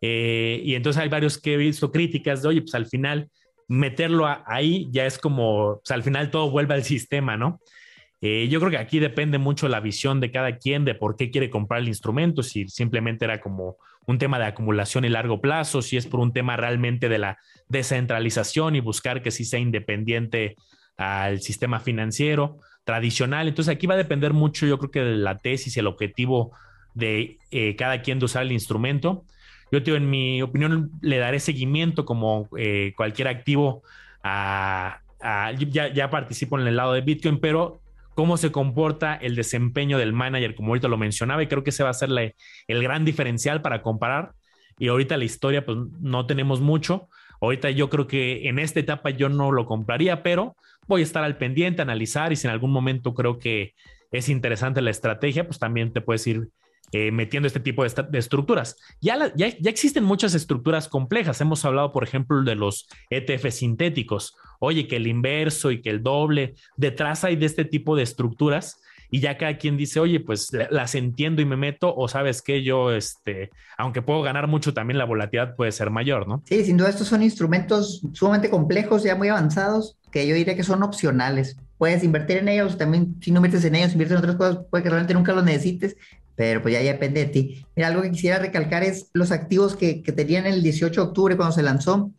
Eh, 0.00 0.62
y 0.64 0.74
entonces 0.74 1.02
hay 1.02 1.10
varios 1.10 1.38
que 1.38 1.54
he 1.54 1.56
visto 1.58 1.92
críticas 1.92 2.42
de, 2.42 2.48
oye, 2.48 2.62
pues 2.62 2.74
al 2.74 2.86
final 2.86 3.28
meterlo 3.68 4.26
ahí 4.46 4.88
ya 4.90 5.04
es 5.06 5.18
como, 5.18 5.80
pues 5.84 5.90
al 5.90 6.02
final 6.02 6.30
todo 6.30 6.50
vuelve 6.50 6.74
al 6.74 6.82
sistema, 6.82 7.36
¿no? 7.36 7.60
Eh, 8.22 8.48
yo 8.48 8.60
creo 8.60 8.70
que 8.70 8.78
aquí 8.78 8.98
depende 8.98 9.38
mucho 9.38 9.68
la 9.68 9.80
visión 9.80 10.20
de 10.20 10.30
cada 10.30 10.58
quien 10.58 10.84
de 10.84 10.94
por 10.94 11.16
qué 11.16 11.30
quiere 11.30 11.48
comprar 11.48 11.80
el 11.80 11.88
instrumento, 11.88 12.42
si 12.42 12.68
simplemente 12.68 13.24
era 13.24 13.40
como 13.40 13.76
un 14.06 14.18
tema 14.18 14.38
de 14.38 14.46
acumulación 14.46 15.04
y 15.04 15.08
largo 15.08 15.40
plazo, 15.40 15.80
si 15.80 15.96
es 15.96 16.06
por 16.06 16.20
un 16.20 16.32
tema 16.32 16.56
realmente 16.56 17.08
de 17.08 17.18
la 17.18 17.38
descentralización 17.68 18.76
y 18.76 18.80
buscar 18.80 19.22
que 19.22 19.30
sí 19.30 19.44
sea 19.44 19.60
independiente 19.60 20.56
al 20.96 21.40
sistema 21.40 21.80
financiero 21.80 22.58
tradicional. 22.84 23.48
Entonces 23.48 23.74
aquí 23.74 23.86
va 23.86 23.94
a 23.94 23.98
depender 23.98 24.34
mucho, 24.34 24.66
yo 24.66 24.78
creo 24.78 24.90
que 24.90 25.00
de 25.00 25.16
la 25.16 25.38
tesis 25.38 25.76
y 25.76 25.80
el 25.80 25.86
objetivo 25.86 26.52
de 26.94 27.38
eh, 27.50 27.76
cada 27.76 28.02
quien 28.02 28.18
de 28.18 28.26
usar 28.26 28.42
el 28.42 28.52
instrumento. 28.52 29.24
Yo, 29.72 29.82
tío, 29.82 29.96
en 29.96 30.10
mi 30.10 30.42
opinión, 30.42 30.90
le 31.00 31.18
daré 31.18 31.38
seguimiento 31.38 32.04
como 32.04 32.48
eh, 32.58 32.92
cualquier 32.96 33.28
activo 33.28 33.82
a, 34.22 35.00
ya, 35.70 35.92
ya 35.92 36.10
participo 36.10 36.58
en 36.58 36.66
el 36.66 36.76
lado 36.76 36.92
de 36.92 37.02
Bitcoin, 37.02 37.38
pero 37.38 37.80
cómo 38.20 38.36
se 38.36 38.52
comporta 38.52 39.14
el 39.14 39.34
desempeño 39.34 39.96
del 39.96 40.12
manager, 40.12 40.54
como 40.54 40.68
ahorita 40.68 40.88
lo 40.88 40.98
mencionaba, 40.98 41.42
y 41.42 41.46
creo 41.46 41.64
que 41.64 41.70
ese 41.70 41.84
va 41.84 41.88
a 41.88 41.94
ser 41.94 42.10
el 42.68 42.82
gran 42.82 43.06
diferencial 43.06 43.62
para 43.62 43.80
comparar. 43.80 44.32
Y 44.78 44.88
ahorita 44.88 45.16
la 45.16 45.24
historia, 45.24 45.64
pues 45.64 45.78
no 46.02 46.26
tenemos 46.26 46.60
mucho. 46.60 47.08
Ahorita 47.40 47.70
yo 47.70 47.88
creo 47.88 48.06
que 48.06 48.46
en 48.46 48.58
esta 48.58 48.78
etapa 48.78 49.08
yo 49.08 49.30
no 49.30 49.52
lo 49.52 49.64
compraría, 49.64 50.22
pero 50.22 50.54
voy 50.86 51.00
a 51.00 51.04
estar 51.04 51.24
al 51.24 51.38
pendiente, 51.38 51.80
analizar 51.80 52.30
y 52.30 52.36
si 52.36 52.46
en 52.46 52.52
algún 52.52 52.72
momento 52.72 53.14
creo 53.14 53.38
que 53.38 53.72
es 54.12 54.28
interesante 54.28 54.82
la 54.82 54.90
estrategia, 54.90 55.46
pues 55.46 55.58
también 55.58 55.90
te 55.90 56.02
puedes 56.02 56.26
ir 56.26 56.50
eh, 56.92 57.12
metiendo 57.12 57.46
este 57.46 57.60
tipo 57.60 57.84
de, 57.84 58.18
estructuras. 58.18 58.76
Ya, 59.00 59.32
ya, 59.34 59.46
existen 59.64 60.04
muchas 60.04 60.34
estructuras 60.34 60.88
complejas. 60.88 61.40
Hemos 61.40 61.64
hablado, 61.64 61.90
por 61.90 62.04
ejemplo, 62.04 62.42
de 62.42 62.54
los 62.54 62.86
ETF 63.08 63.48
sintéticos. 63.50 64.36
Oye, 64.60 64.86
que 64.86 64.96
el 64.96 65.08
inverso 65.08 65.72
y 65.72 65.82
que 65.82 65.90
el 65.90 66.02
doble. 66.02 66.54
Detrás 66.76 67.24
hay 67.24 67.34
de 67.34 67.46
este 67.46 67.64
tipo 67.64 67.96
de 67.96 68.04
estructuras 68.04 68.80
y 69.10 69.20
ya 69.20 69.36
cada 69.36 69.58
quien 69.58 69.76
dice, 69.76 69.98
oye, 69.98 70.20
pues 70.20 70.50
las 70.70 70.94
entiendo 70.94 71.42
y 71.42 71.44
me 71.44 71.56
meto, 71.56 71.92
o 71.94 72.06
sabes 72.06 72.42
que 72.42 72.62
yo, 72.62 72.92
este, 72.92 73.50
aunque 73.76 74.02
puedo 74.02 74.22
ganar 74.22 74.46
mucho, 74.46 74.72
también 74.72 74.98
la 74.98 75.04
volatilidad 75.04 75.56
puede 75.56 75.72
ser 75.72 75.90
mayor, 75.90 76.28
¿no? 76.28 76.42
Sí, 76.46 76.64
sin 76.64 76.76
duda 76.76 76.90
estos 76.90 77.08
son 77.08 77.22
instrumentos 77.22 78.02
sumamente 78.12 78.50
complejos, 78.50 79.02
ya 79.02 79.16
muy 79.16 79.28
avanzados, 79.28 79.96
que 80.12 80.26
yo 80.26 80.34
diría 80.34 80.54
que 80.54 80.62
son 80.62 80.82
opcionales. 80.82 81.56
Puedes 81.76 82.04
invertir 82.04 82.36
en 82.36 82.48
ellos, 82.48 82.78
también 82.78 83.16
si 83.20 83.32
no 83.32 83.38
inviertes 83.38 83.64
en 83.64 83.74
ellos, 83.74 83.92
inviertes 83.92 84.16
en 84.16 84.18
otras 84.18 84.36
cosas, 84.36 84.64
puede 84.70 84.84
que 84.84 84.90
realmente 84.90 85.14
nunca 85.14 85.32
los 85.32 85.44
necesites, 85.44 85.96
pero 86.36 86.62
pues 86.62 86.72
ya, 86.72 86.80
depende 86.80 87.26
de 87.26 87.26
ti. 87.26 87.66
Mira, 87.74 87.88
algo 87.88 88.02
que 88.02 88.12
quisiera 88.12 88.38
recalcar 88.38 88.82
es 88.82 89.10
los 89.12 89.32
activos 89.32 89.76
que, 89.76 90.02
que 90.02 90.12
tenían 90.12 90.46
el 90.46 90.62
18 90.62 91.00
de 91.00 91.06
octubre 91.08 91.36
cuando 91.36 91.54
se 91.54 91.62
lanzó, 91.62 92.12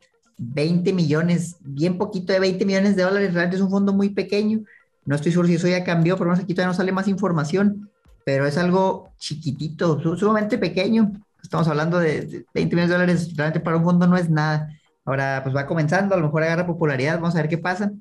20 0.44 0.92
millones, 0.94 1.58
bien 1.62 2.00
poquito 2.00 2.34
de 2.34 2.40
20 2.40 2.66
millones 2.66 2.96
de 2.96 3.04
dólares, 3.04 3.34
realmente 3.34 3.58
es 3.58 3.62
un 3.62 3.70
fondo 3.70 3.94
muy 3.94 4.10
pequeño. 4.10 4.62
No 5.06 5.16
estoy 5.16 5.32
seguro 5.32 5.48
si 5.48 5.56
eso 5.56 5.68
ya 5.68 5.84
cambió, 5.84 6.18
pero 6.18 6.34
aquí 6.34 6.54
todavía 6.54 6.72
no 6.72 6.74
sale 6.74 6.92
más 6.92 7.08
información, 7.08 7.90
pero 8.26 8.48
es 8.48 8.58
algo 8.58 9.12
chiquitito, 9.18 10.00
sumamente 10.18 10.58
pequeño. 10.58 11.12
Estamos 11.44 11.68
hablando 11.68 12.00
de 12.00 12.46
20 12.54 12.76
millones 12.76 12.90
de 12.90 12.96
dólares, 12.96 13.36
realmente 13.36 13.60
para 13.60 13.78
un 13.78 13.84
fondo 13.84 14.08
no 14.08 14.18
es 14.18 14.30
nada. 14.30 14.70
Ahora 15.06 15.42
pues 15.44 15.56
va 15.56 15.68
comenzando, 15.68 16.16
a 16.16 16.18
lo 16.18 16.26
mejor 16.26 16.44
agarra 16.44 16.66
popularidad, 16.66 17.16
vamos 17.20 17.36
a 17.36 17.42
ver 17.42 17.50
qué 17.50 17.58
pasa. 17.58 17.92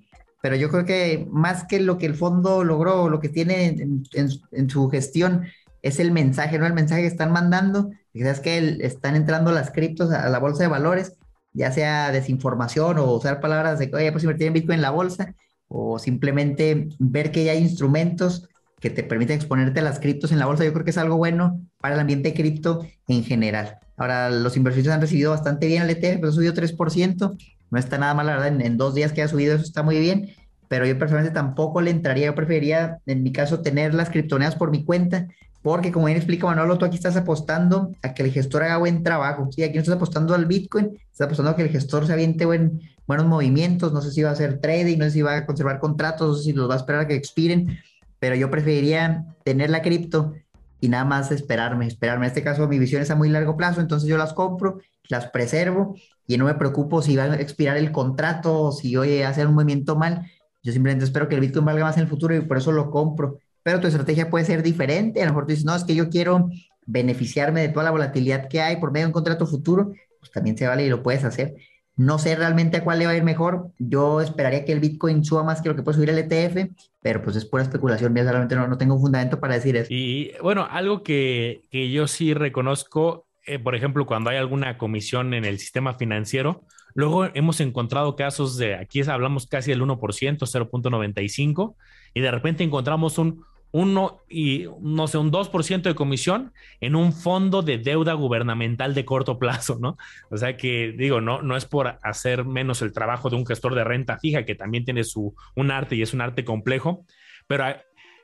Pero 0.42 0.56
yo 0.56 0.70
creo 0.70 0.86
que 0.86 1.28
más 1.30 1.64
que 1.64 1.80
lo 1.80 1.98
que 1.98 2.06
el 2.06 2.14
fondo 2.14 2.64
logró, 2.64 3.10
lo 3.10 3.20
que 3.20 3.28
tiene 3.28 3.66
en, 3.66 4.04
en 4.52 4.70
su 4.70 4.88
gestión, 4.88 5.44
es 5.82 6.00
el 6.00 6.12
mensaje, 6.12 6.58
¿no? 6.58 6.66
El 6.66 6.74
mensaje 6.74 7.02
que 7.02 7.08
están 7.08 7.32
mandando, 7.32 7.90
quizás 8.12 8.40
que 8.40 8.78
están 8.80 9.16
entrando 9.16 9.52
las 9.52 9.70
criptos 9.70 10.10
a, 10.12 10.28
la 10.28 10.38
bolsa 10.38 10.62
de 10.62 10.68
valores, 10.68 11.16
ya 11.52 11.72
sea 11.72 12.12
desinformación 12.12 12.98
o 12.98 13.12
usar 13.12 13.40
palabras 13.40 13.78
de, 13.78 13.90
oye, 13.94 14.12
pues 14.12 14.24
invertir 14.24 14.46
en 14.48 14.52
Bitcoin 14.54 14.76
en 14.76 14.82
la 14.82 14.90
bolsa, 14.90 15.34
o 15.68 15.98
simplemente 15.98 16.88
ver 16.98 17.30
que 17.30 17.44
ya 17.44 17.52
hay 17.52 17.58
instrumentos 17.58 18.48
que 18.80 18.90
te 18.90 19.04
permiten 19.04 19.36
exponerte 19.36 19.80
a 19.80 19.82
las 19.82 20.00
criptos 20.00 20.32
en 20.32 20.38
la 20.38 20.46
bolsa, 20.46 20.64
yo 20.64 20.72
creo 20.72 20.84
que 20.84 20.90
es 20.90 20.98
algo 20.98 21.16
bueno 21.16 21.60
para 21.78 21.94
el 21.94 22.00
ambiente 22.00 22.34
cripto 22.34 22.86
en 23.08 23.24
general. 23.24 23.78
Ahora, 23.96 24.30
los 24.30 24.56
inversores 24.56 24.88
han 24.88 25.00
recibido 25.00 25.30
bastante 25.32 25.66
bien 25.66 25.82
el 25.82 25.90
ETF, 25.90 26.16
pero 26.16 26.28
ha 26.28 26.32
subido 26.32 26.54
3%, 26.54 27.36
no 27.70 27.78
está 27.78 27.98
nada 27.98 28.14
mal, 28.14 28.26
la 28.26 28.32
verdad, 28.32 28.48
en, 28.48 28.62
en 28.62 28.76
dos 28.78 28.94
días 28.94 29.12
que 29.12 29.22
ha 29.22 29.28
subido 29.28 29.54
eso 29.54 29.64
está 29.64 29.82
muy 29.82 30.00
bien, 30.00 30.30
pero 30.68 30.86
yo 30.86 30.98
personalmente 30.98 31.34
tampoco 31.34 31.80
le 31.80 31.90
entraría, 31.90 32.26
yo 32.26 32.34
preferiría, 32.34 32.98
en 33.06 33.22
mi 33.22 33.32
caso, 33.32 33.60
tener 33.60 33.92
las 33.92 34.08
criptomonedas 34.08 34.56
por 34.56 34.70
mi 34.70 34.84
cuenta, 34.84 35.26
porque 35.62 35.92
como 35.92 36.06
bien 36.06 36.16
explica 36.16 36.46
Manolo, 36.46 36.78
tú 36.78 36.84
aquí 36.84 36.96
estás 36.96 37.16
apostando 37.16 37.92
a 38.02 38.14
que 38.14 38.22
el 38.22 38.32
gestor 38.32 38.62
haga 38.62 38.78
buen 38.78 39.02
trabajo. 39.02 39.48
Sí, 39.52 39.62
aquí 39.62 39.74
no 39.74 39.80
estás 39.80 39.96
apostando 39.96 40.34
al 40.34 40.46
Bitcoin, 40.46 40.98
estás 41.20 41.26
apostando 41.26 41.50
a 41.50 41.56
que 41.56 41.62
el 41.62 41.68
gestor 41.68 42.06
se 42.06 42.12
aviente 42.12 42.46
buen, 42.46 42.80
buenos 43.06 43.26
movimientos. 43.26 43.92
No 43.92 44.00
sé 44.00 44.10
si 44.10 44.22
va 44.22 44.30
a 44.30 44.32
hacer 44.32 44.60
trading, 44.60 44.98
no 44.98 45.04
sé 45.04 45.10
si 45.10 45.22
va 45.22 45.36
a 45.36 45.46
conservar 45.46 45.78
contratos, 45.78 46.28
no 46.28 46.34
sé 46.36 46.44
si 46.44 46.52
los 46.52 46.68
va 46.68 46.74
a 46.74 46.78
esperar 46.78 47.02
a 47.02 47.06
que 47.06 47.14
expiren, 47.14 47.78
pero 48.18 48.34
yo 48.34 48.50
preferiría 48.50 49.26
tener 49.44 49.70
la 49.70 49.82
cripto 49.82 50.34
y 50.80 50.88
nada 50.88 51.04
más 51.04 51.30
esperarme, 51.30 51.86
esperarme. 51.86 52.26
En 52.26 52.30
este 52.30 52.42
caso 52.42 52.66
mi 52.68 52.78
visión 52.78 53.02
es 53.02 53.10
a 53.10 53.16
muy 53.16 53.28
largo 53.28 53.56
plazo, 53.56 53.80
entonces 53.80 54.08
yo 54.08 54.16
las 54.16 54.32
compro, 54.32 54.80
las 55.08 55.28
preservo 55.28 55.94
y 56.26 56.38
no 56.38 56.46
me 56.46 56.54
preocupo 56.54 57.02
si 57.02 57.16
va 57.16 57.24
a 57.24 57.36
expirar 57.36 57.76
el 57.76 57.92
contrato 57.92 58.58
o 58.58 58.72
si 58.72 58.96
voy 58.96 59.22
a 59.22 59.28
hacer 59.28 59.46
un 59.46 59.54
movimiento 59.54 59.96
mal 59.96 60.26
yo 60.62 60.72
simplemente 60.72 61.04
espero 61.04 61.28
que 61.28 61.34
el 61.34 61.40
Bitcoin 61.40 61.64
valga 61.64 61.84
más 61.84 61.96
en 61.96 62.02
el 62.02 62.08
futuro 62.08 62.34
y 62.34 62.40
por 62.40 62.58
eso 62.58 62.72
lo 62.72 62.90
compro. 62.90 63.38
Pero 63.62 63.80
tu 63.80 63.86
estrategia 63.86 64.30
puede 64.30 64.44
ser 64.44 64.62
diferente. 64.62 65.22
A 65.22 65.26
lo 65.26 65.32
mejor 65.32 65.44
tú 65.44 65.50
dices, 65.50 65.64
no, 65.64 65.74
es 65.74 65.84
que 65.84 65.94
yo 65.94 66.08
quiero 66.10 66.50
beneficiarme 66.86 67.62
de 67.62 67.68
toda 67.68 67.84
la 67.84 67.90
volatilidad 67.90 68.48
que 68.48 68.60
hay 68.60 68.76
por 68.76 68.90
medio 68.90 69.06
de 69.06 69.08
un 69.08 69.12
contrato 69.12 69.46
futuro. 69.46 69.92
Pues 70.20 70.30
también 70.30 70.56
se 70.56 70.66
vale 70.66 70.86
y 70.86 70.88
lo 70.88 71.02
puedes 71.02 71.24
hacer. 71.24 71.56
No 71.96 72.18
sé 72.18 72.34
realmente 72.34 72.78
a 72.78 72.84
cuál 72.84 72.98
le 72.98 73.06
va 73.06 73.12
a 73.12 73.16
ir 73.16 73.24
mejor. 73.24 73.72
Yo 73.78 74.20
esperaría 74.20 74.64
que 74.64 74.72
el 74.72 74.80
Bitcoin 74.80 75.24
suba 75.24 75.42
más 75.42 75.60
que 75.60 75.68
lo 75.68 75.76
que 75.76 75.82
puede 75.82 75.96
subir 75.96 76.10
el 76.10 76.18
ETF, 76.18 76.70
pero 77.02 77.22
pues 77.22 77.36
es 77.36 77.44
pura 77.44 77.62
especulación. 77.62 78.14
Yo 78.14 78.22
realmente 78.22 78.56
no, 78.56 78.66
no 78.68 78.78
tengo 78.78 78.94
un 78.94 79.02
fundamento 79.02 79.38
para 79.38 79.54
decir 79.54 79.76
eso. 79.76 79.88
Y 79.90 80.32
bueno, 80.42 80.66
algo 80.70 81.02
que, 81.02 81.62
que 81.70 81.90
yo 81.90 82.06
sí 82.06 82.32
reconozco, 82.32 83.26
eh, 83.46 83.58
por 83.58 83.74
ejemplo, 83.74 84.06
cuando 84.06 84.30
hay 84.30 84.38
alguna 84.38 84.78
comisión 84.78 85.34
en 85.34 85.44
el 85.44 85.58
sistema 85.58 85.94
financiero, 85.94 86.64
luego 86.94 87.26
hemos 87.34 87.60
encontrado 87.60 88.16
casos 88.16 88.56
de, 88.56 88.76
aquí 88.76 89.02
hablamos 89.02 89.46
casi 89.46 89.70
del 89.70 89.82
1%, 89.82 89.98
0.95, 89.98 91.74
y 92.14 92.20
de 92.20 92.30
repente 92.30 92.64
encontramos 92.64 93.18
un 93.18 93.44
uno 93.72 94.22
y 94.28 94.66
no 94.80 95.06
sé, 95.06 95.18
un 95.18 95.30
2% 95.30 95.82
de 95.82 95.94
comisión 95.94 96.52
en 96.80 96.96
un 96.96 97.12
fondo 97.12 97.62
de 97.62 97.78
deuda 97.78 98.14
gubernamental 98.14 98.94
de 98.94 99.04
corto 99.04 99.38
plazo, 99.38 99.78
¿no? 99.80 99.96
O 100.30 100.36
sea 100.36 100.56
que 100.56 100.92
digo, 100.96 101.20
no, 101.20 101.42
no 101.42 101.56
es 101.56 101.64
por 101.66 101.98
hacer 102.02 102.44
menos 102.44 102.82
el 102.82 102.92
trabajo 102.92 103.30
de 103.30 103.36
un 103.36 103.46
gestor 103.46 103.74
de 103.74 103.84
renta 103.84 104.18
fija, 104.18 104.44
que 104.44 104.54
también 104.54 104.84
tiene 104.84 105.04
su, 105.04 105.34
un 105.54 105.70
arte 105.70 105.96
y 105.96 106.02
es 106.02 106.12
un 106.12 106.20
arte 106.20 106.44
complejo, 106.44 107.04
pero 107.46 107.64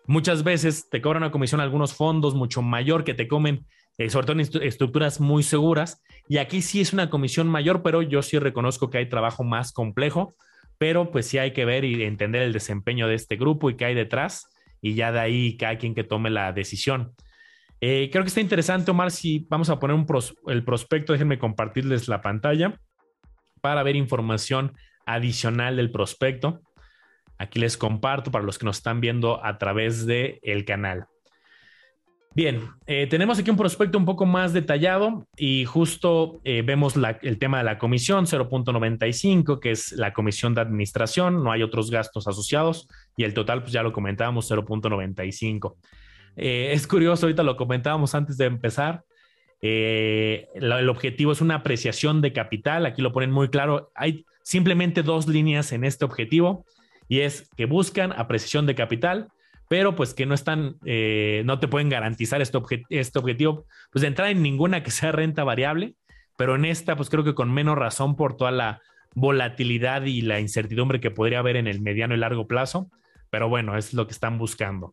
muchas 0.07 0.43
veces 0.43 0.89
te 0.91 1.01
cobran 1.01 1.23
una 1.23 1.33
comisión 1.33 1.61
algunos 1.61 1.95
fondos 1.95 2.35
mucho 2.35 2.63
mayor 2.63 3.05
que 3.05 3.15
te 3.15 3.29
comen, 3.29 3.67
eh, 3.99 4.11
sobre 4.11 4.27
todo 4.27 4.41
en 4.41 4.63
estructuras 4.63 5.21
muy 5.21 5.43
seguras, 5.43 6.03
y 6.29 6.39
aquí 6.39 6.61
sí 6.61 6.81
es 6.81 6.93
una 6.93 7.09
comisión 7.09 7.47
mayor, 7.49 7.83
pero 7.83 8.03
yo 8.03 8.23
sí 8.23 8.39
reconozco 8.39 8.91
que 8.91 8.99
hay 8.99 9.09
trabajo 9.09 9.45
más 9.45 9.73
complejo, 9.73 10.35
pero 10.79 11.11
pues 11.11 11.27
sí 11.27 11.39
hay 11.39 11.53
que 11.53 11.65
ver 11.65 11.85
y 11.85 12.03
entender 12.03 12.43
el 12.43 12.53
desempeño 12.53 13.07
de 13.07 13.15
este 13.15 13.37
grupo 13.37 13.71
y 13.71 13.77
qué 13.77 13.87
hay 13.87 13.95
detrás 13.95 14.51
y 14.87 14.95
ya 14.95 15.11
de 15.11 15.19
ahí 15.19 15.57
cada 15.57 15.79
quien 15.79 15.97
que 15.97 16.05
tome 16.05 16.31
la 16.31 16.53
decisión. 16.53 17.13
Eh, 17.81 18.09
creo 18.13 18.23
que 18.23 18.29
está 18.29 18.41
interesante, 18.41 18.93
Omar, 18.93 19.11
si 19.11 19.45
vamos 19.51 19.69
a 19.69 19.81
poner 19.81 19.97
un 19.97 20.07
el 20.47 20.65
prospecto, 20.65 21.13
déjenme 21.13 21.39
compartirles 21.39 22.07
la 22.07 22.23
pantalla 22.23 22.81
para 23.61 23.83
ver 23.83 23.97
información 23.97 24.77
adicional 25.05 25.77
del 25.77 25.91
prospecto. 25.91 26.61
Aquí 27.37 27.59
les 27.59 27.77
comparto 27.77 28.31
para 28.31 28.45
los 28.45 28.59
que 28.59 28.65
nos 28.65 28.77
están 28.77 29.01
viendo 29.01 29.45
a 29.45 29.59
través 29.59 30.07
del 30.07 30.39
el 30.43 30.65
canal. 30.65 31.07
Bien, 32.37 32.69
eh, 32.87 33.07
tenemos 33.07 33.39
aquí 33.39 33.49
un 33.51 33.57
prospecto 33.57 33.97
un 33.97 34.05
poco 34.05 34.27
más 34.27 34.53
detallado 34.53 35.27
y 35.39 35.65
justo 35.65 36.39
eh, 36.45 36.61
vemos 36.61 36.93
el 37.23 37.39
tema 37.39 37.57
de 37.57 37.65
la 37.65 37.79
comisión 37.79 38.27
0.95, 38.27 39.59
que 39.59 39.71
es 39.71 39.93
la 39.93 40.13
comisión 40.13 40.55
de 40.55 40.61
administración, 40.61 41.43
no 41.43 41.51
hay 41.51 41.63
otros 41.63 41.91
gastos 41.91 42.29
asociados 42.29 42.89
y 43.17 43.25
el 43.25 43.33
total, 43.33 43.63
pues 43.63 43.73
ya 43.73 43.83
lo 43.83 43.91
comentábamos, 43.91 44.51
0.95. 44.51 45.77
Eh, 46.37 46.73
es 46.75 46.87
curioso, 46.87 47.25
ahorita 47.25 47.43
lo 47.43 47.57
comentábamos 47.57 48.15
antes 48.15 48.37
de 48.37 48.45
empezar, 48.45 49.03
el 49.63 50.89
objetivo 50.91 51.33
es 51.33 51.41
una 51.41 51.55
apreciación 51.55 52.21
de 52.21 52.35
capital, 52.35 52.85
aquí 52.85 53.01
lo 53.01 53.13
ponen 53.13 53.31
muy 53.31 53.49
claro, 53.49 53.91
hay 53.95 54.27
simplemente 54.43 55.03
dos 55.03 55.27
líneas 55.27 55.73
en 55.73 55.85
este 55.85 56.05
objetivo 56.05 56.67
y 57.09 57.21
es 57.21 57.49
que 57.57 57.65
buscan 57.65 58.13
apreciación 58.13 58.67
de 58.67 58.75
capital 58.75 59.29
pero 59.69 59.95
pues 59.97 60.15
que 60.15 60.27
no 60.27 60.35
están, 60.35 60.77
eh, 60.85 61.43
no 61.45 61.59
te 61.59 61.69
pueden 61.69 61.89
garantizar 61.89 62.41
este, 62.41 62.59
este 62.89 63.19
objetivo, 63.19 63.67
pues 63.91 64.03
de 64.03 64.09
entrar 64.09 64.29
en 64.29 64.43
ninguna 64.43 64.83
que 64.83 64.91
sea 64.91 65.13
renta 65.13 65.45
variable, 65.45 65.95
pero 66.37 66.55
en 66.55 66.65
esta 66.65 66.97
pues 66.97 67.11
creo 67.11 67.25
que 67.25 67.35
con 67.35 67.53
menos 67.53 67.77
razón 67.77 68.17
por 68.17 68.37
toda 68.37 68.51
la 68.51 68.83
volatilidad 69.15 70.05
y 70.05 70.21
la 70.21 70.41
incertidumbre 70.41 71.01
que 71.01 71.11
podría 71.11 71.39
haber 71.39 71.57
en 71.57 71.67
el 71.67 71.81
mediano 71.81 72.15
y 72.15 72.19
largo 72.19 72.47
plazo, 72.47 72.91
pero 73.31 73.49
bueno, 73.49 73.77
es 73.77 73.95
lo 73.95 74.07
que 74.07 74.13
están 74.13 74.39
buscando. 74.39 74.93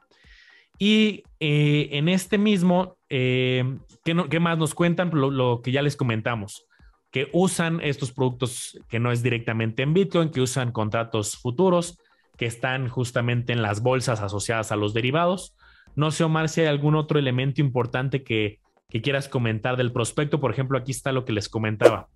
Y 0.79 1.23
eh, 1.39 1.89
en 1.91 2.09
este 2.09 2.37
mismo, 2.37 2.97
eh, 3.09 3.77
¿qué, 4.03 4.39
más 4.39 4.57
nos 4.57 4.73
cuentan? 4.73 5.11
Lo, 5.13 5.61
que 5.61 5.71
ya 5.71 5.81
les 5.81 5.95
comentamos, 5.95 6.65
que 7.11 7.29
usan 7.31 7.79
estos 7.81 8.11
productos 8.11 8.79
que 8.89 8.99
no 8.99 9.11
es 9.11 9.21
directamente 9.21 9.83
en 9.83 9.93
Bitcoin, 9.93 10.29
que 10.29 10.41
usan 10.41 10.71
contratos 10.71 11.37
futuros, 11.37 11.99
que 12.37 12.45
están 12.45 12.89
justamente 12.89 13.53
en 13.53 13.61
las 13.61 13.81
bolsas 13.81 14.21
asociadas 14.21 14.71
a 14.71 14.75
los 14.75 14.93
derivados. 14.93 15.55
No 15.95 16.11
sé, 16.11 16.23
Omar, 16.23 16.49
si 16.49 16.61
hay 16.61 16.67
algún 16.67 16.95
otro 16.95 17.19
elemento 17.19 17.61
importante 17.61 18.23
que, 18.23 18.59
quieras 19.01 19.27
comentar 19.27 19.75
del 19.75 19.91
prospecto. 19.91 20.39
Por 20.39 20.51
ejemplo, 20.51 20.77
aquí 20.77 20.91
está 20.91 21.11
lo 21.11 21.25
que 21.25 21.33
les 21.33 21.49
comentaba. 21.49 22.09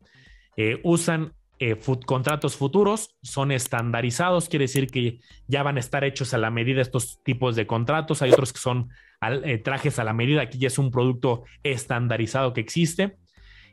Eh, 0.57 0.79
usan 0.83 1.33
eh, 1.57 1.75
contratos 2.05 2.55
futuros, 2.55 3.17
son 3.23 3.51
estandarizados, 3.51 4.47
quiere 4.47 4.65
decir 4.65 4.85
que 4.85 5.19
ya 5.47 5.63
van 5.63 5.77
a 5.77 5.79
estar 5.79 6.03
hechos 6.03 6.35
a 6.35 6.37
la 6.37 6.51
medida 6.51 6.83
estos 6.83 7.19
tipos 7.23 7.55
de 7.55 7.65
contratos. 7.65 8.21
Hay 8.21 8.31
otros 8.31 8.53
que 8.53 8.59
son 8.59 8.89
eh, 9.43 9.57
trajes 9.57 9.97
a 9.97 10.03
la 10.03 10.13
medida. 10.13 10.43
Aquí 10.43 10.59
ya 10.59 10.67
es 10.67 10.77
un 10.77 10.91
producto 10.91 11.45
estandarizado 11.63 12.53
que 12.53 12.61
existe. 12.61 13.17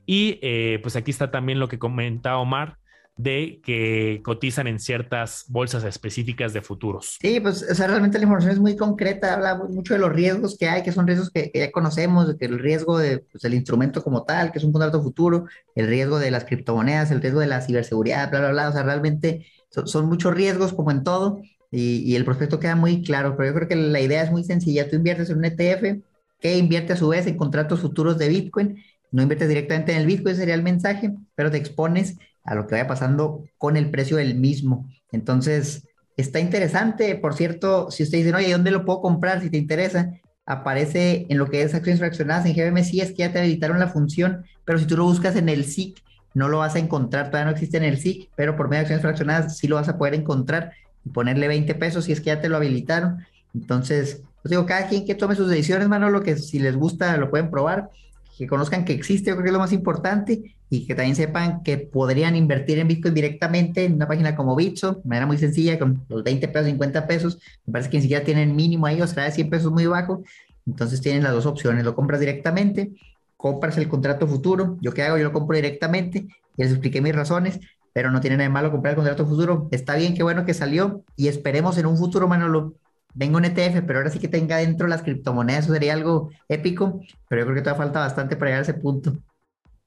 Y 0.06 0.40
pues 0.82 0.96
aquí 0.96 1.10
está 1.10 1.30
también 1.30 1.58
lo 1.58 1.68
que 1.68 1.78
comentaba 1.78 2.38
Omar, 2.38 2.78
de 3.16 3.60
que 3.64 4.20
cotizan 4.24 4.66
en 4.66 4.80
ciertas 4.80 5.44
bolsas 5.48 5.84
específicas 5.84 6.52
de 6.52 6.62
futuros. 6.62 7.16
Sí, 7.20 7.38
pues 7.38 7.64
o 7.70 7.74
sea, 7.74 7.86
realmente 7.86 8.18
la 8.18 8.24
información 8.24 8.52
es 8.52 8.58
muy 8.58 8.76
concreta, 8.76 9.34
habla 9.34 9.54
mucho 9.54 9.94
de 9.94 10.00
los 10.00 10.12
riesgos 10.12 10.56
que 10.58 10.68
hay, 10.68 10.82
que 10.82 10.90
son 10.90 11.06
riesgos 11.06 11.30
que, 11.30 11.52
ya 11.54 11.70
conocemos, 11.70 12.34
que 12.36 12.46
el 12.46 12.58
riesgo 12.58 12.98
de, 12.98 13.18
pues, 13.18 13.42
del 13.42 13.54
instrumento 13.54 14.02
como 14.02 14.24
tal, 14.24 14.50
que 14.50 14.58
es 14.58 14.64
un 14.64 14.72
contrato 14.72 15.00
futuro, 15.00 15.46
el 15.76 15.86
riesgo 15.86 16.18
de 16.18 16.32
las 16.32 16.44
criptomonedas, 16.44 17.12
el 17.12 17.20
riesgo 17.20 17.40
de 17.40 17.46
la 17.46 17.60
ciberseguridad, 17.60 18.30
bla, 18.30 18.40
bla, 18.40 18.50
bla, 18.50 18.68
o 18.70 18.72
sea, 18.72 18.82
realmente 18.82 19.46
son, 19.70 20.06
muchos 20.06 20.34
riesgos 20.34 20.72
como 20.72 20.90
en 20.90 21.04
todo 21.04 21.40
y, 21.70 21.98
y, 21.98 22.16
el 22.16 22.24
prospecto 22.24 22.58
queda 22.58 22.74
muy 22.74 23.02
claro, 23.02 23.36
pero 23.36 23.50
yo 23.50 23.54
creo 23.54 23.68
que 23.68 23.76
la 23.76 24.00
idea 24.00 24.22
es 24.22 24.30
muy 24.30 24.44
sencilla, 24.44 24.88
tú 24.88 24.96
inviertes 24.96 25.30
en 25.30 25.38
un 25.38 25.44
ETF 25.44 26.02
que 26.40 26.58
invierte 26.58 26.92
a 26.92 26.96
su 26.96 27.08
vez 27.08 27.26
en 27.26 27.36
contratos 27.36 27.80
futuros 27.80 28.18
de 28.18 28.28
Bitcoin, 28.28 28.82
no 29.12 29.22
inviertes 29.22 29.48
directamente 29.48 29.92
en 29.92 29.98
el 29.98 30.06
Bitcoin, 30.06 30.34
sería 30.34 30.54
el 30.54 30.62
mensaje, 30.64 31.14
pero 31.36 31.50
te 31.50 31.56
expones 31.56 32.18
a 32.44 32.54
lo 32.54 32.66
que 32.66 32.74
vaya 32.74 32.86
pasando 32.86 33.44
con 33.58 33.76
el 33.76 33.90
precio 33.90 34.16
del 34.16 34.34
mismo. 34.34 34.88
Entonces, 35.10 35.88
está 36.16 36.40
interesante. 36.40 37.16
Por 37.16 37.34
cierto, 37.34 37.90
si 37.90 38.02
usted 38.02 38.18
dice, 38.18 38.34
oye, 38.34 38.52
¿dónde 38.52 38.70
lo 38.70 38.84
puedo 38.84 39.00
comprar? 39.00 39.40
Si 39.40 39.50
te 39.50 39.56
interesa, 39.56 40.12
aparece 40.46 41.26
en 41.28 41.38
lo 41.38 41.48
que 41.48 41.62
es 41.62 41.74
acciones 41.74 42.00
fraccionadas 42.00 42.46
en 42.46 42.54
GBM, 42.54 42.84
sí 42.84 43.00
es 43.00 43.10
que 43.10 43.18
ya 43.18 43.32
te 43.32 43.38
habilitaron 43.38 43.78
la 43.78 43.88
función, 43.88 44.44
pero 44.64 44.78
si 44.78 44.86
tú 44.86 44.96
lo 44.96 45.04
buscas 45.04 45.36
en 45.36 45.48
el 45.48 45.64
SIC, 45.64 46.02
no 46.34 46.48
lo 46.48 46.58
vas 46.58 46.74
a 46.74 46.80
encontrar, 46.80 47.30
todavía 47.30 47.46
no 47.46 47.52
existe 47.52 47.76
en 47.76 47.84
el 47.84 47.98
SIC, 47.98 48.30
pero 48.36 48.56
por 48.56 48.68
medio 48.68 48.80
de 48.80 48.82
acciones 48.82 49.02
fraccionadas 49.02 49.56
sí 49.56 49.68
lo 49.68 49.76
vas 49.76 49.88
a 49.88 49.96
poder 49.96 50.14
encontrar 50.14 50.72
y 51.04 51.10
ponerle 51.10 51.48
20 51.48 51.74
pesos 51.76 52.04
si 52.04 52.12
es 52.12 52.20
que 52.20 52.26
ya 52.26 52.40
te 52.40 52.48
lo 52.48 52.56
habilitaron. 52.56 53.24
Entonces, 53.54 54.22
pues 54.42 54.50
digo, 54.50 54.66
cada 54.66 54.88
quien 54.88 55.06
que 55.06 55.14
tome 55.14 55.36
sus 55.36 55.48
decisiones, 55.48 55.88
lo 55.88 56.22
que 56.22 56.36
si 56.36 56.58
les 56.58 56.76
gusta 56.76 57.16
lo 57.16 57.30
pueden 57.30 57.50
probar, 57.50 57.90
que 58.36 58.46
conozcan 58.46 58.84
que 58.84 58.92
existe, 58.92 59.30
yo 59.30 59.36
creo 59.36 59.44
que 59.44 59.48
es 59.50 59.52
lo 59.52 59.58
más 59.58 59.72
importante, 59.72 60.56
y 60.70 60.86
que 60.86 60.94
también 60.94 61.14
sepan 61.14 61.62
que 61.62 61.78
podrían 61.78 62.34
invertir 62.34 62.78
en 62.78 62.88
Bitcoin 62.88 63.14
directamente 63.14 63.84
en 63.84 63.94
una 63.94 64.08
página 64.08 64.34
como 64.34 64.56
Bitso, 64.56 64.94
de 64.94 65.08
manera 65.08 65.26
muy 65.26 65.38
sencilla, 65.38 65.78
con 65.78 66.04
los 66.08 66.24
20 66.24 66.48
pesos, 66.48 66.66
50 66.66 67.06
pesos. 67.06 67.38
Me 67.66 67.72
parece 67.72 67.90
que 67.90 67.98
ni 67.98 68.02
siquiera 68.02 68.24
tienen 68.24 68.56
mínimo 68.56 68.86
ahí, 68.86 69.00
o 69.00 69.06
sea, 69.06 69.30
100 69.30 69.50
pesos 69.50 69.70
muy 69.70 69.86
bajo. 69.86 70.24
Entonces 70.66 71.00
tienen 71.00 71.22
las 71.22 71.32
dos 71.32 71.46
opciones, 71.46 71.84
lo 71.84 71.94
compras 71.94 72.20
directamente, 72.20 72.92
compras 73.36 73.76
el 73.78 73.88
contrato 73.88 74.26
futuro. 74.26 74.78
¿Yo 74.80 74.92
qué 74.92 75.02
hago? 75.02 75.18
Yo 75.18 75.24
lo 75.24 75.32
compro 75.32 75.54
directamente, 75.56 76.26
ya 76.56 76.64
les 76.64 76.70
expliqué 76.70 77.00
mis 77.00 77.14
razones, 77.14 77.60
pero 77.92 78.10
no 78.10 78.20
tiene 78.20 78.36
nada 78.36 78.48
de 78.48 78.52
malo 78.52 78.72
comprar 78.72 78.92
el 78.92 78.96
contrato 78.96 79.26
futuro. 79.26 79.68
Está 79.70 79.94
bien, 79.94 80.14
qué 80.14 80.22
bueno 80.22 80.44
que 80.44 80.54
salió 80.54 81.04
y 81.16 81.28
esperemos 81.28 81.78
en 81.78 81.86
un 81.86 81.96
futuro, 81.96 82.26
Manolo, 82.26 82.74
venga 83.14 83.38
un 83.38 83.44
ETF, 83.44 83.82
pero 83.86 84.00
ahora 84.00 84.10
sí 84.10 84.18
que 84.18 84.28
tenga 84.28 84.58
dentro 84.58 84.86
las 84.86 85.02
criptomonedas, 85.02 85.64
eso 85.64 85.72
sería 85.72 85.94
algo 85.94 86.30
épico, 86.48 87.00
pero 87.28 87.42
yo 87.42 87.46
creo 87.46 87.56
que 87.56 87.62
todavía 87.62 87.84
falta 87.84 88.00
bastante 88.00 88.36
para 88.36 88.50
llegar 88.50 88.60
a 88.60 88.70
ese 88.70 88.74
punto. 88.74 89.16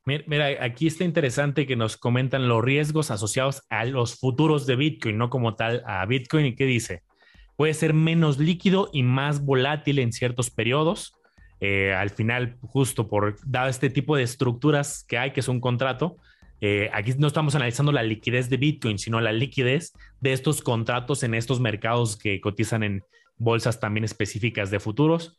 Mira, 0.06 0.48
aquí 0.62 0.88
está 0.88 1.04
interesante 1.04 1.68
que 1.68 1.76
nos 1.76 1.98
comentan 1.98 2.48
los 2.48 2.64
riesgos 2.64 3.12
asociados 3.12 3.64
a 3.70 3.84
los 3.84 4.18
futuros 4.18 4.66
de 4.66 4.78
Bitcoin, 4.78 5.18
no 5.18 5.30
como 5.30 5.56
tal 5.56 5.84
a 5.86 6.06
Bitcoin. 6.06 6.46
¿Y 6.46 6.56
qué 6.56 6.64
dice? 6.64 7.04
Puede 7.58 7.74
ser 7.74 7.94
menos 7.94 8.38
líquido 8.38 8.90
y 8.94 9.04
más 9.04 9.44
volátil 9.44 10.00
en 10.00 10.14
ciertos 10.14 10.50
periodos. 10.50 11.14
Eh, 11.60 11.94
al 11.94 12.10
final, 12.10 12.56
justo 12.62 13.10
por 13.10 13.36
dado 13.46 13.68
este 13.68 13.90
tipo 13.90 14.16
de 14.16 14.24
estructuras 14.24 15.04
que 15.04 15.18
hay, 15.18 15.32
que 15.32 15.42
es 15.42 15.50
un 15.50 15.60
contrato, 15.60 16.16
eh, 16.62 16.90
aquí 16.94 17.14
no 17.18 17.28
estamos 17.28 17.56
analizando 17.56 17.92
la 17.92 18.04
liquidez 18.04 18.50
de 18.50 18.56
Bitcoin, 18.56 18.98
sino 18.98 19.20
la 19.20 19.34
liquidez 19.34 19.92
de 20.22 20.32
estos 20.32 20.62
contratos 20.62 21.24
en 21.24 21.34
estos 21.34 21.60
mercados 21.60 22.16
que 22.16 22.40
cotizan 22.40 22.84
en 22.84 23.04
bolsas 23.38 23.80
también 23.80 24.04
específicas 24.04 24.72
de 24.72 24.80
futuros, 24.80 25.38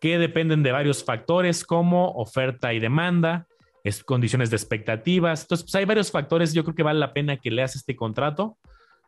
que 0.00 0.18
dependen 0.18 0.62
de 0.62 0.72
varios 0.72 1.04
factores 1.04 1.64
como 1.64 2.10
oferta 2.12 2.72
y 2.72 2.80
demanda, 2.80 3.46
es 3.84 4.02
condiciones 4.02 4.50
de 4.50 4.56
expectativas. 4.56 5.42
Entonces, 5.42 5.64
pues 5.64 5.74
hay 5.74 5.84
varios 5.84 6.10
factores. 6.10 6.54
Yo 6.54 6.64
creo 6.64 6.74
que 6.74 6.82
vale 6.82 6.98
la 6.98 7.12
pena 7.12 7.36
que 7.36 7.50
leas 7.50 7.76
este 7.76 7.94
contrato. 7.94 8.56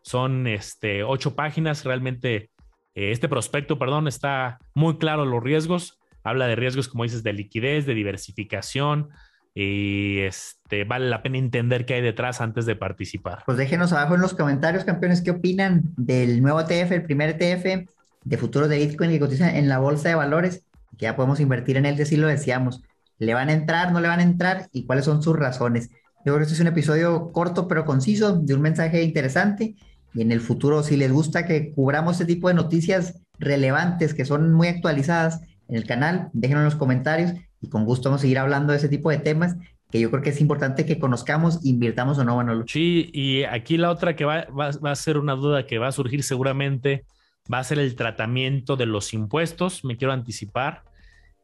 Son 0.02 0.46
este, 0.46 1.02
ocho 1.02 1.34
páginas. 1.34 1.84
Realmente, 1.84 2.50
eh, 2.94 3.10
este 3.10 3.28
prospecto, 3.28 3.78
perdón, 3.78 4.06
está 4.06 4.58
muy 4.74 4.98
claro 4.98 5.24
los 5.24 5.42
riesgos. 5.42 5.98
Habla 6.22 6.46
de 6.46 6.56
riesgos, 6.56 6.88
como 6.88 7.04
dices, 7.04 7.22
de 7.22 7.32
liquidez, 7.32 7.86
de 7.86 7.94
diversificación, 7.94 9.10
y 9.54 10.18
este, 10.20 10.84
vale 10.84 11.08
la 11.08 11.22
pena 11.22 11.38
entender 11.38 11.86
qué 11.86 11.94
hay 11.94 12.02
detrás 12.02 12.42
antes 12.42 12.66
de 12.66 12.76
participar. 12.76 13.42
Pues 13.46 13.56
déjenos 13.56 13.92
abajo 13.92 14.16
en 14.16 14.20
los 14.20 14.34
comentarios, 14.34 14.84
campeones, 14.84 15.22
qué 15.22 15.30
opinan 15.30 15.82
del 15.96 16.42
nuevo 16.42 16.60
ETF, 16.60 16.92
el 16.92 17.04
primer 17.04 17.40
ETF 17.40 17.88
de 18.26 18.36
futuro 18.36 18.66
de 18.66 18.78
Bitcoin 18.78 19.10
que 19.10 19.20
cotiza 19.20 19.56
en 19.56 19.68
la 19.68 19.78
bolsa 19.78 20.08
de 20.08 20.16
valores, 20.16 20.64
que 20.98 21.04
ya 21.04 21.16
podemos 21.16 21.38
invertir 21.38 21.76
en 21.76 21.86
él, 21.86 22.04
si 22.04 22.16
lo 22.16 22.26
decíamos. 22.26 22.82
¿Le 23.18 23.34
van 23.34 23.48
a 23.48 23.52
entrar, 23.52 23.92
no 23.92 24.00
le 24.00 24.08
van 24.08 24.18
a 24.18 24.24
entrar 24.24 24.68
y 24.72 24.84
cuáles 24.84 25.04
son 25.04 25.22
sus 25.22 25.36
razones? 25.36 25.90
Yo 26.24 26.34
creo 26.34 26.38
que 26.38 26.42
este 26.42 26.54
es 26.54 26.60
un 26.60 26.66
episodio 26.66 27.30
corto 27.30 27.68
pero 27.68 27.84
conciso, 27.84 28.36
de 28.36 28.54
un 28.54 28.60
mensaje 28.60 29.02
interesante. 29.04 29.76
Y 30.12 30.22
en 30.22 30.32
el 30.32 30.40
futuro, 30.40 30.82
si 30.82 30.96
les 30.96 31.12
gusta 31.12 31.46
que 31.46 31.70
cubramos 31.70 32.20
este 32.20 32.34
tipo 32.34 32.48
de 32.48 32.54
noticias 32.54 33.20
relevantes 33.38 34.12
que 34.12 34.24
son 34.24 34.52
muy 34.52 34.68
actualizadas 34.68 35.42
en 35.68 35.76
el 35.76 35.86
canal, 35.86 36.28
déjenlo 36.32 36.62
en 36.62 36.66
los 36.66 36.74
comentarios 36.74 37.32
y 37.60 37.68
con 37.68 37.84
gusto 37.84 38.08
vamos 38.08 38.20
a 38.20 38.22
seguir 38.22 38.38
hablando 38.38 38.72
de 38.72 38.78
ese 38.78 38.88
tipo 38.88 39.10
de 39.10 39.18
temas 39.18 39.56
que 39.90 40.00
yo 40.00 40.10
creo 40.10 40.22
que 40.22 40.30
es 40.30 40.40
importante 40.40 40.84
que 40.84 40.98
conozcamos, 40.98 41.64
invirtamos 41.64 42.18
o 42.18 42.24
no, 42.24 42.36
Manolo. 42.36 42.64
Sí, 42.66 43.08
y 43.12 43.44
aquí 43.44 43.76
la 43.76 43.90
otra 43.90 44.16
que 44.16 44.24
va, 44.24 44.46
va, 44.46 44.70
va, 44.84 44.90
a 44.90 44.96
ser 44.96 45.16
una 45.16 45.34
duda 45.34 45.64
que 45.64 45.78
va 45.78 45.88
a 45.88 45.92
surgir 45.92 46.24
seguramente 46.24 47.04
va 47.52 47.58
a 47.58 47.64
ser 47.64 47.78
el 47.78 47.94
tratamiento 47.96 48.76
de 48.76 48.86
los 48.86 49.14
impuestos. 49.14 49.84
Me 49.84 49.96
quiero 49.96 50.12
anticipar. 50.12 50.82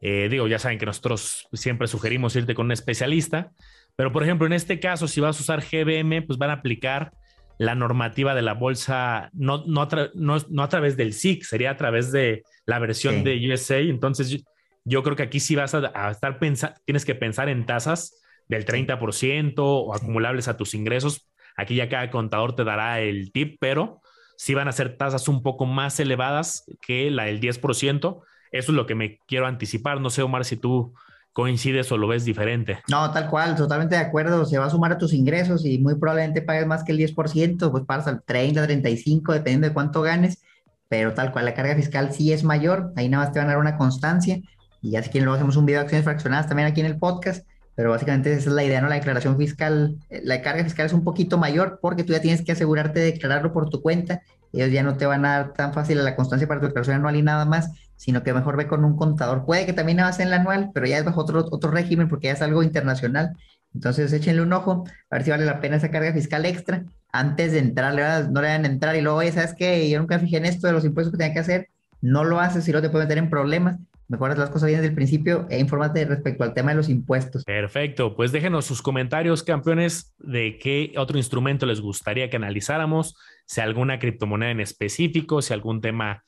Eh, 0.01 0.27
digo, 0.29 0.47
ya 0.47 0.59
saben 0.59 0.79
que 0.79 0.85
nosotros 0.85 1.47
siempre 1.53 1.87
sugerimos 1.87 2.35
irte 2.35 2.55
con 2.55 2.65
un 2.65 2.71
especialista, 2.73 3.51
pero 3.95 4.11
por 4.11 4.23
ejemplo, 4.23 4.45
en 4.45 4.53
este 4.53 4.79
caso, 4.79 5.07
si 5.07 5.21
vas 5.21 5.37
a 5.37 5.41
usar 5.41 5.61
GBM, 5.61 6.23
pues 6.23 6.37
van 6.37 6.49
a 6.49 6.53
aplicar 6.53 7.13
la 7.57 7.75
normativa 7.75 8.35
de 8.35 8.41
la 8.41 8.53
bolsa, 8.53 9.29
no, 9.33 9.63
no, 9.65 9.83
a, 9.83 10.09
no, 10.13 10.37
no 10.49 10.63
a 10.63 10.69
través 10.69 10.97
del 10.97 11.13
SIC, 11.13 11.43
sería 11.43 11.71
a 11.71 11.77
través 11.77 12.11
de 12.11 12.43
la 12.65 12.79
versión 12.79 13.15
sí. 13.15 13.23
de 13.23 13.53
USA. 13.53 13.77
Entonces, 13.77 14.43
yo 14.83 15.03
creo 15.03 15.15
que 15.15 15.23
aquí 15.23 15.39
sí 15.39 15.55
vas 15.55 15.73
a, 15.73 15.91
a 15.95 16.11
estar 16.11 16.39
pensando, 16.39 16.75
tienes 16.85 17.05
que 17.05 17.15
pensar 17.15 17.47
en 17.47 17.65
tasas 17.65 18.21
del 18.49 18.65
30% 18.65 19.53
o 19.57 19.93
acumulables 19.93 20.49
a 20.49 20.57
tus 20.57 20.73
ingresos. 20.73 21.29
Aquí 21.55 21.75
ya 21.75 21.87
cada 21.87 22.09
contador 22.09 22.55
te 22.55 22.63
dará 22.63 22.99
el 22.99 23.31
tip, 23.31 23.57
pero 23.59 24.01
sí 24.37 24.53
van 24.53 24.67
a 24.67 24.71
ser 24.71 24.97
tasas 24.97 25.27
un 25.27 25.41
poco 25.43 25.65
más 25.65 25.99
elevadas 25.99 26.65
que 26.81 27.09
la 27.11 27.25
del 27.25 27.39
10%. 27.39 28.21
Eso 28.51 28.71
es 28.71 28.75
lo 28.75 28.85
que 28.85 28.95
me 28.95 29.19
quiero 29.27 29.47
anticipar. 29.47 29.99
No 29.99 30.09
sé, 30.09 30.21
Omar, 30.21 30.45
si 30.45 30.57
tú 30.57 30.93
coincides 31.33 31.91
o 31.91 31.97
lo 31.97 32.07
ves 32.07 32.23
diferente. 32.23 32.79
No, 32.87 33.11
tal 33.11 33.29
cual, 33.29 33.55
totalmente 33.55 33.95
de 33.95 34.01
acuerdo. 34.01 34.45
Se 34.45 34.57
va 34.57 34.65
a 34.65 34.69
sumar 34.69 34.91
a 34.91 34.97
tus 34.97 35.13
ingresos 35.13 35.65
y 35.65 35.79
muy 35.79 35.95
probablemente 35.95 36.41
pagues 36.41 36.67
más 36.67 36.83
que 36.83 36.91
el 36.91 36.99
10%, 36.99 37.71
pues 37.71 37.83
pagas 37.85 38.07
al 38.07 38.21
30, 38.23 38.63
35, 38.63 39.33
dependiendo 39.33 39.67
de 39.67 39.73
cuánto 39.73 40.01
ganes. 40.01 40.43
Pero 40.87 41.13
tal 41.15 41.31
cual, 41.31 41.45
la 41.45 41.55
carga 41.55 41.75
fiscal 41.75 42.13
sí 42.13 42.31
es 42.31 42.43
mayor. 42.43 42.93
Ahí 42.95 43.09
nada 43.09 43.25
más 43.25 43.33
te 43.33 43.39
van 43.39 43.47
a 43.47 43.53
dar 43.53 43.59
una 43.59 43.77
constancia. 43.77 44.39
Y 44.81 44.95
así 44.95 45.09
que 45.09 45.19
luego 45.21 45.35
hacemos 45.35 45.55
un 45.55 45.65
video 45.65 45.79
de 45.79 45.85
acciones 45.85 46.03
fraccionadas 46.03 46.47
también 46.47 46.67
aquí 46.67 46.81
en 46.81 46.85
el 46.85 46.99
podcast. 46.99 47.47
Pero 47.75 47.89
básicamente 47.89 48.31
esa 48.31 48.49
es 48.49 48.55
la 48.55 48.63
idea, 48.63 48.81
¿no? 48.81 48.87
La 48.87 48.95
declaración 48.95 49.37
fiscal, 49.37 49.97
la 50.09 50.41
carga 50.41 50.63
fiscal 50.63 50.85
es 50.85 50.93
un 50.93 51.03
poquito 51.03 51.37
mayor 51.37 51.79
porque 51.81 52.03
tú 52.03 52.13
ya 52.13 52.21
tienes 52.21 52.43
que 52.43 52.51
asegurarte 52.51 52.99
de 52.99 53.05
declararlo 53.07 53.51
por 53.51 53.69
tu 53.69 53.81
cuenta. 53.81 54.21
Ellos 54.51 54.71
ya 54.71 54.83
no 54.83 54.95
te 54.95 55.07
van 55.07 55.25
a 55.25 55.37
dar 55.37 55.53
tan 55.53 55.73
fácil 55.73 56.03
la 56.03 56.15
constancia 56.15 56.47
para 56.47 56.59
tu 56.59 56.67
declaración 56.67 56.97
anual 56.97 57.15
y 57.15 57.23
nada 57.23 57.45
más, 57.45 57.71
sino 57.95 58.21
que 58.21 58.33
mejor 58.33 58.57
ve 58.57 58.67
con 58.67 58.85
un 58.85 58.95
contador. 58.95 59.45
Puede 59.45 59.65
que 59.65 59.73
también 59.73 59.99
hagas 59.99 60.19
en 60.19 60.29
la 60.29 60.35
anual, 60.35 60.69
pero 60.73 60.85
ya 60.85 60.99
es 60.99 61.05
bajo 61.05 61.21
otro, 61.21 61.47
otro 61.49 61.71
régimen 61.71 62.07
porque 62.09 62.27
ya 62.27 62.33
es 62.33 62.41
algo 62.43 62.61
internacional. 62.61 63.35
Entonces 63.73 64.13
échenle 64.13 64.43
un 64.43 64.53
ojo, 64.53 64.83
a 65.09 65.15
ver 65.15 65.23
si 65.23 65.31
vale 65.31 65.45
la 65.45 65.59
pena 65.59 65.77
esa 65.77 65.89
carga 65.89 66.13
fiscal 66.13 66.45
extra 66.45 66.83
antes 67.11 67.53
de 67.53 67.59
entrar, 67.59 67.93
no 68.31 68.41
le 68.41 68.47
van 68.47 68.65
a 68.65 68.67
entrar 68.67 68.95
y 68.95 69.01
luego, 69.01 69.17
oye, 69.17 69.31
¿sabes 69.31 69.55
qué? 69.57 69.89
Yo 69.89 69.99
nunca 69.99 70.19
fijé 70.19 70.37
en 70.37 70.45
esto 70.45 70.67
de 70.67 70.73
los 70.73 70.85
impuestos 70.85 71.11
que 71.11 71.17
tenía 71.17 71.33
que 71.33 71.39
hacer, 71.39 71.69
no 72.01 72.23
lo 72.23 72.39
haces 72.39 72.67
y 72.67 72.71
no 72.71 72.81
te 72.81 72.89
puede 72.89 73.05
meter 73.05 73.17
en 73.17 73.29
problemas 73.31 73.77
mejoras 74.13 74.37
las 74.37 74.49
cosas 74.49 74.67
bien 74.67 74.79
desde 74.79 74.89
el 74.89 74.95
principio 74.95 75.47
e 75.49 75.59
infórmate 75.59 76.05
respecto 76.05 76.43
al 76.43 76.53
tema 76.53 76.71
de 76.71 76.77
los 76.77 76.87
impuestos. 76.87 77.43
Perfecto, 77.43 78.15
pues 78.15 78.31
déjenos 78.31 78.65
sus 78.65 78.81
comentarios, 78.81 79.43
campeones, 79.43 80.13
de 80.19 80.57
qué 80.57 80.93
otro 80.97 81.17
instrumento 81.17 81.65
les 81.65 81.81
gustaría 81.81 82.29
que 82.29 82.37
analizáramos, 82.37 83.15
si 83.45 83.59
alguna 83.59 83.99
criptomoneda 83.99 84.51
en 84.51 84.59
específico, 84.61 85.41
si 85.41 85.53
algún 85.53 85.81
tema, 85.81 86.23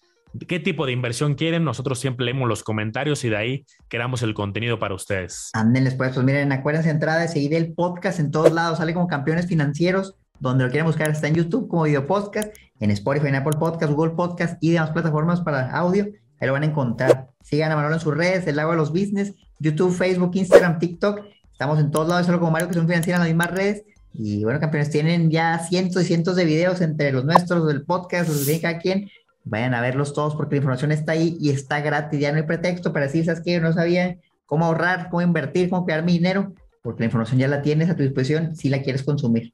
qué 0.47 0.59
tipo 0.59 0.85
de 0.85 0.91
inversión 0.91 1.35
quieren. 1.35 1.63
Nosotros 1.63 1.99
siempre 1.99 2.25
leemos 2.25 2.49
los 2.49 2.63
comentarios 2.63 3.23
y 3.23 3.29
de 3.29 3.37
ahí 3.37 3.65
creamos 3.87 4.23
el 4.23 4.33
contenido 4.33 4.79
para 4.79 4.95
ustedes. 4.95 5.51
Anden 5.53 5.83
pues, 5.95 6.13
pues 6.13 6.25
miren, 6.25 6.51
acuérdense 6.51 6.89
entrada 6.89 7.21
de 7.21 7.27
seguir 7.27 7.53
el 7.53 7.73
podcast 7.73 8.19
en 8.19 8.31
todos 8.31 8.51
lados, 8.51 8.79
sale 8.79 8.93
como 8.93 9.07
campeones 9.07 9.47
financieros. 9.47 10.15
Donde 10.37 10.65
lo 10.65 10.69
quieran 10.69 10.87
buscar 10.87 11.09
está 11.09 11.29
en 11.29 11.35
YouTube 11.35 11.69
como 11.69 11.83
video 11.83 12.05
podcast, 12.05 12.53
en 12.81 12.91
Spotify, 12.91 13.27
en 13.27 13.35
Apple 13.35 13.57
Podcast, 13.57 13.93
Google 13.93 14.15
Podcast 14.15 14.61
y 14.61 14.71
demás 14.71 14.91
plataformas 14.91 15.39
para 15.39 15.71
audio. 15.71 16.07
Ahí 16.39 16.47
lo 16.47 16.53
van 16.53 16.63
a 16.63 16.67
encontrar. 16.67 17.29
Sigan 17.41 17.71
a 17.71 17.75
Manolo 17.75 17.95
en 17.95 18.01
sus 18.01 18.15
redes, 18.15 18.47
el 18.47 18.55
lago 18.55 18.71
de 18.71 18.77
los 18.77 18.91
business, 18.91 19.33
YouTube, 19.59 19.93
Facebook, 19.93 20.31
Instagram, 20.33 20.79
TikTok. 20.79 21.21
Estamos 21.51 21.79
en 21.79 21.91
todos 21.91 22.09
lados, 22.09 22.25
solo 22.25 22.39
como 22.39 22.51
Mario, 22.51 22.67
que 22.67 22.73
son 22.73 22.87
financieras 22.87 23.19
en 23.19 23.27
las 23.27 23.35
mismas 23.35 23.51
redes. 23.51 23.83
Y 24.13 24.43
bueno, 24.43 24.59
campeones, 24.59 24.89
tienen 24.89 25.29
ya 25.29 25.59
cientos 25.59 26.03
y 26.03 26.05
cientos 26.05 26.35
de 26.35 26.45
videos 26.45 26.81
entre 26.81 27.11
los 27.11 27.25
nuestros, 27.25 27.67
del 27.67 27.83
podcast, 27.83 28.29
los 28.29 28.45
de 28.45 28.59
cada 28.59 28.79
quien. 28.79 29.09
Vayan 29.43 29.73
a 29.73 29.81
verlos 29.81 30.13
todos 30.13 30.35
porque 30.35 30.55
la 30.55 30.57
información 30.57 30.91
está 30.91 31.13
ahí 31.13 31.37
y 31.39 31.49
está 31.51 31.81
gratis. 31.81 32.19
Ya 32.19 32.31
no 32.31 32.37
hay 32.37 32.43
pretexto 32.43 32.91
para 32.91 33.05
decir, 33.05 33.25
¿sabes 33.25 33.41
qué? 33.41 33.53
Yo 33.53 33.61
no 33.61 33.73
sabía 33.73 34.17
cómo 34.45 34.65
ahorrar, 34.65 35.09
cómo 35.09 35.21
invertir, 35.21 35.69
cómo 35.69 35.85
crear 35.85 36.03
mi 36.03 36.13
dinero, 36.13 36.53
porque 36.81 37.01
la 37.01 37.05
información 37.05 37.39
ya 37.39 37.47
la 37.47 37.61
tienes 37.61 37.89
a 37.89 37.95
tu 37.95 38.03
disposición 38.03 38.55
si 38.55 38.69
la 38.69 38.81
quieres 38.81 39.03
consumir. 39.03 39.53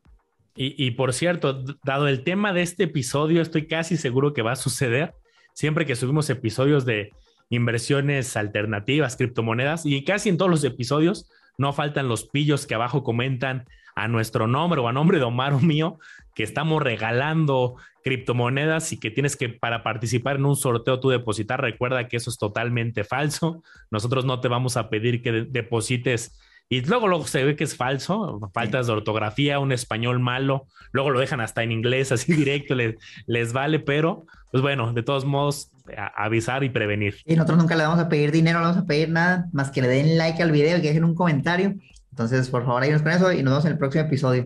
Y, 0.56 0.76
y 0.84 0.92
por 0.92 1.14
cierto, 1.14 1.64
dado 1.84 2.08
el 2.08 2.24
tema 2.24 2.54
de 2.54 2.62
este 2.62 2.84
episodio, 2.84 3.42
estoy 3.42 3.68
casi 3.68 3.98
seguro 3.98 4.34
que 4.34 4.42
va 4.42 4.54
a 4.54 4.58
suceder 4.58 5.14
siempre 5.54 5.86
que 5.86 5.96
subimos 5.96 6.30
episodios 6.30 6.86
de 6.86 7.12
inversiones 7.50 8.38
alternativas, 8.38 9.18
criptomonedas, 9.18 9.86
y 9.86 10.04
casi 10.04 10.30
en 10.30 10.38
todos 10.38 10.52
los 10.52 10.64
episodios 10.64 11.30
no 11.58 11.74
faltan 11.74 12.08
los 12.08 12.26
pillos 12.26 12.66
que 12.66 12.76
abajo 12.76 13.04
comentan 13.04 13.66
a 13.96 14.08
nuestro 14.08 14.48
nombre 14.48 14.80
o 14.80 14.88
a 14.88 14.94
nombre 14.94 15.18
de 15.18 15.26
Omar 15.26 15.54
o 15.54 15.60
mío 15.60 16.00
que 16.34 16.44
estamos 16.44 16.82
regalando 16.82 17.76
criptomonedas 18.04 18.94
y 18.94 19.00
que 19.00 19.12
tienes 19.12 19.36
que 19.36 19.50
para 19.50 19.84
participar 19.84 20.38
en 20.38 20.46
un 20.46 20.56
sorteo 20.56 21.00
tú 21.00 21.10
depositar. 21.10 21.62
Recuerda 21.62 22.08
que 22.08 22.18
eso 22.18 22.30
es 22.30 22.38
totalmente 22.38 23.04
falso. 23.04 23.62
Nosotros 23.92 24.26
no 24.26 24.40
te 24.40 24.48
vamos 24.48 24.78
a 24.78 24.90
pedir 24.90 25.22
que 25.22 25.32
deposites 25.32 26.40
y 26.72 26.80
luego, 26.86 27.10
luego 27.10 27.28
se 27.28 27.44
ve 27.44 27.58
que 27.58 27.66
es 27.66 27.76
falso, 27.76 28.40
faltas 28.54 28.88
de 28.88 28.94
ortografía, 28.94 29.60
un 29.60 29.74
español 29.74 30.22
malo, 30.22 30.68
luego 30.94 31.10
lo 31.10 31.20
dejan 31.20 31.42
hasta 31.42 31.64
en 31.64 31.74
inglés, 31.74 32.14
así 32.14 32.32
directo, 32.34 32.76
les, 32.76 32.96
les 33.28 33.52
vale, 33.52 33.80
pero 33.80 34.26
pues 34.52 34.64
bueno, 34.64 34.94
de 34.94 35.04
todos 35.04 35.26
modos, 35.26 35.70
avisar 36.16 36.64
y 36.64 36.70
prevenir. 36.70 37.18
Y 37.26 37.36
nosotros 37.36 37.60
nunca 37.60 37.76
le 37.76 37.84
vamos 37.84 38.00
a 38.00 38.08
pedir 38.08 38.32
dinero, 38.32 38.60
no 38.60 38.66
le 38.66 38.70
vamos 38.72 38.84
a 38.86 38.88
pedir 38.88 39.10
nada, 39.10 39.50
más 39.52 39.70
que 39.70 39.82
le 39.82 39.90
den 39.90 40.18
like 40.18 40.42
al 40.42 40.54
video 40.54 40.78
y 40.78 40.82
que 40.82 40.88
dejen 40.88 41.04
un 41.04 41.14
comentario. 41.14 41.76
Entonces, 42.12 42.50
por 42.50 42.64
favor, 42.64 42.84
ayúdenos 42.84 43.02
con 43.02 43.12
eso 43.12 43.34
y 43.34 43.44
nos 43.44 43.52
vemos 43.52 43.66
en 43.66 43.72
el 43.74 43.78
próximo 43.78 44.06
episodio. 44.06 44.46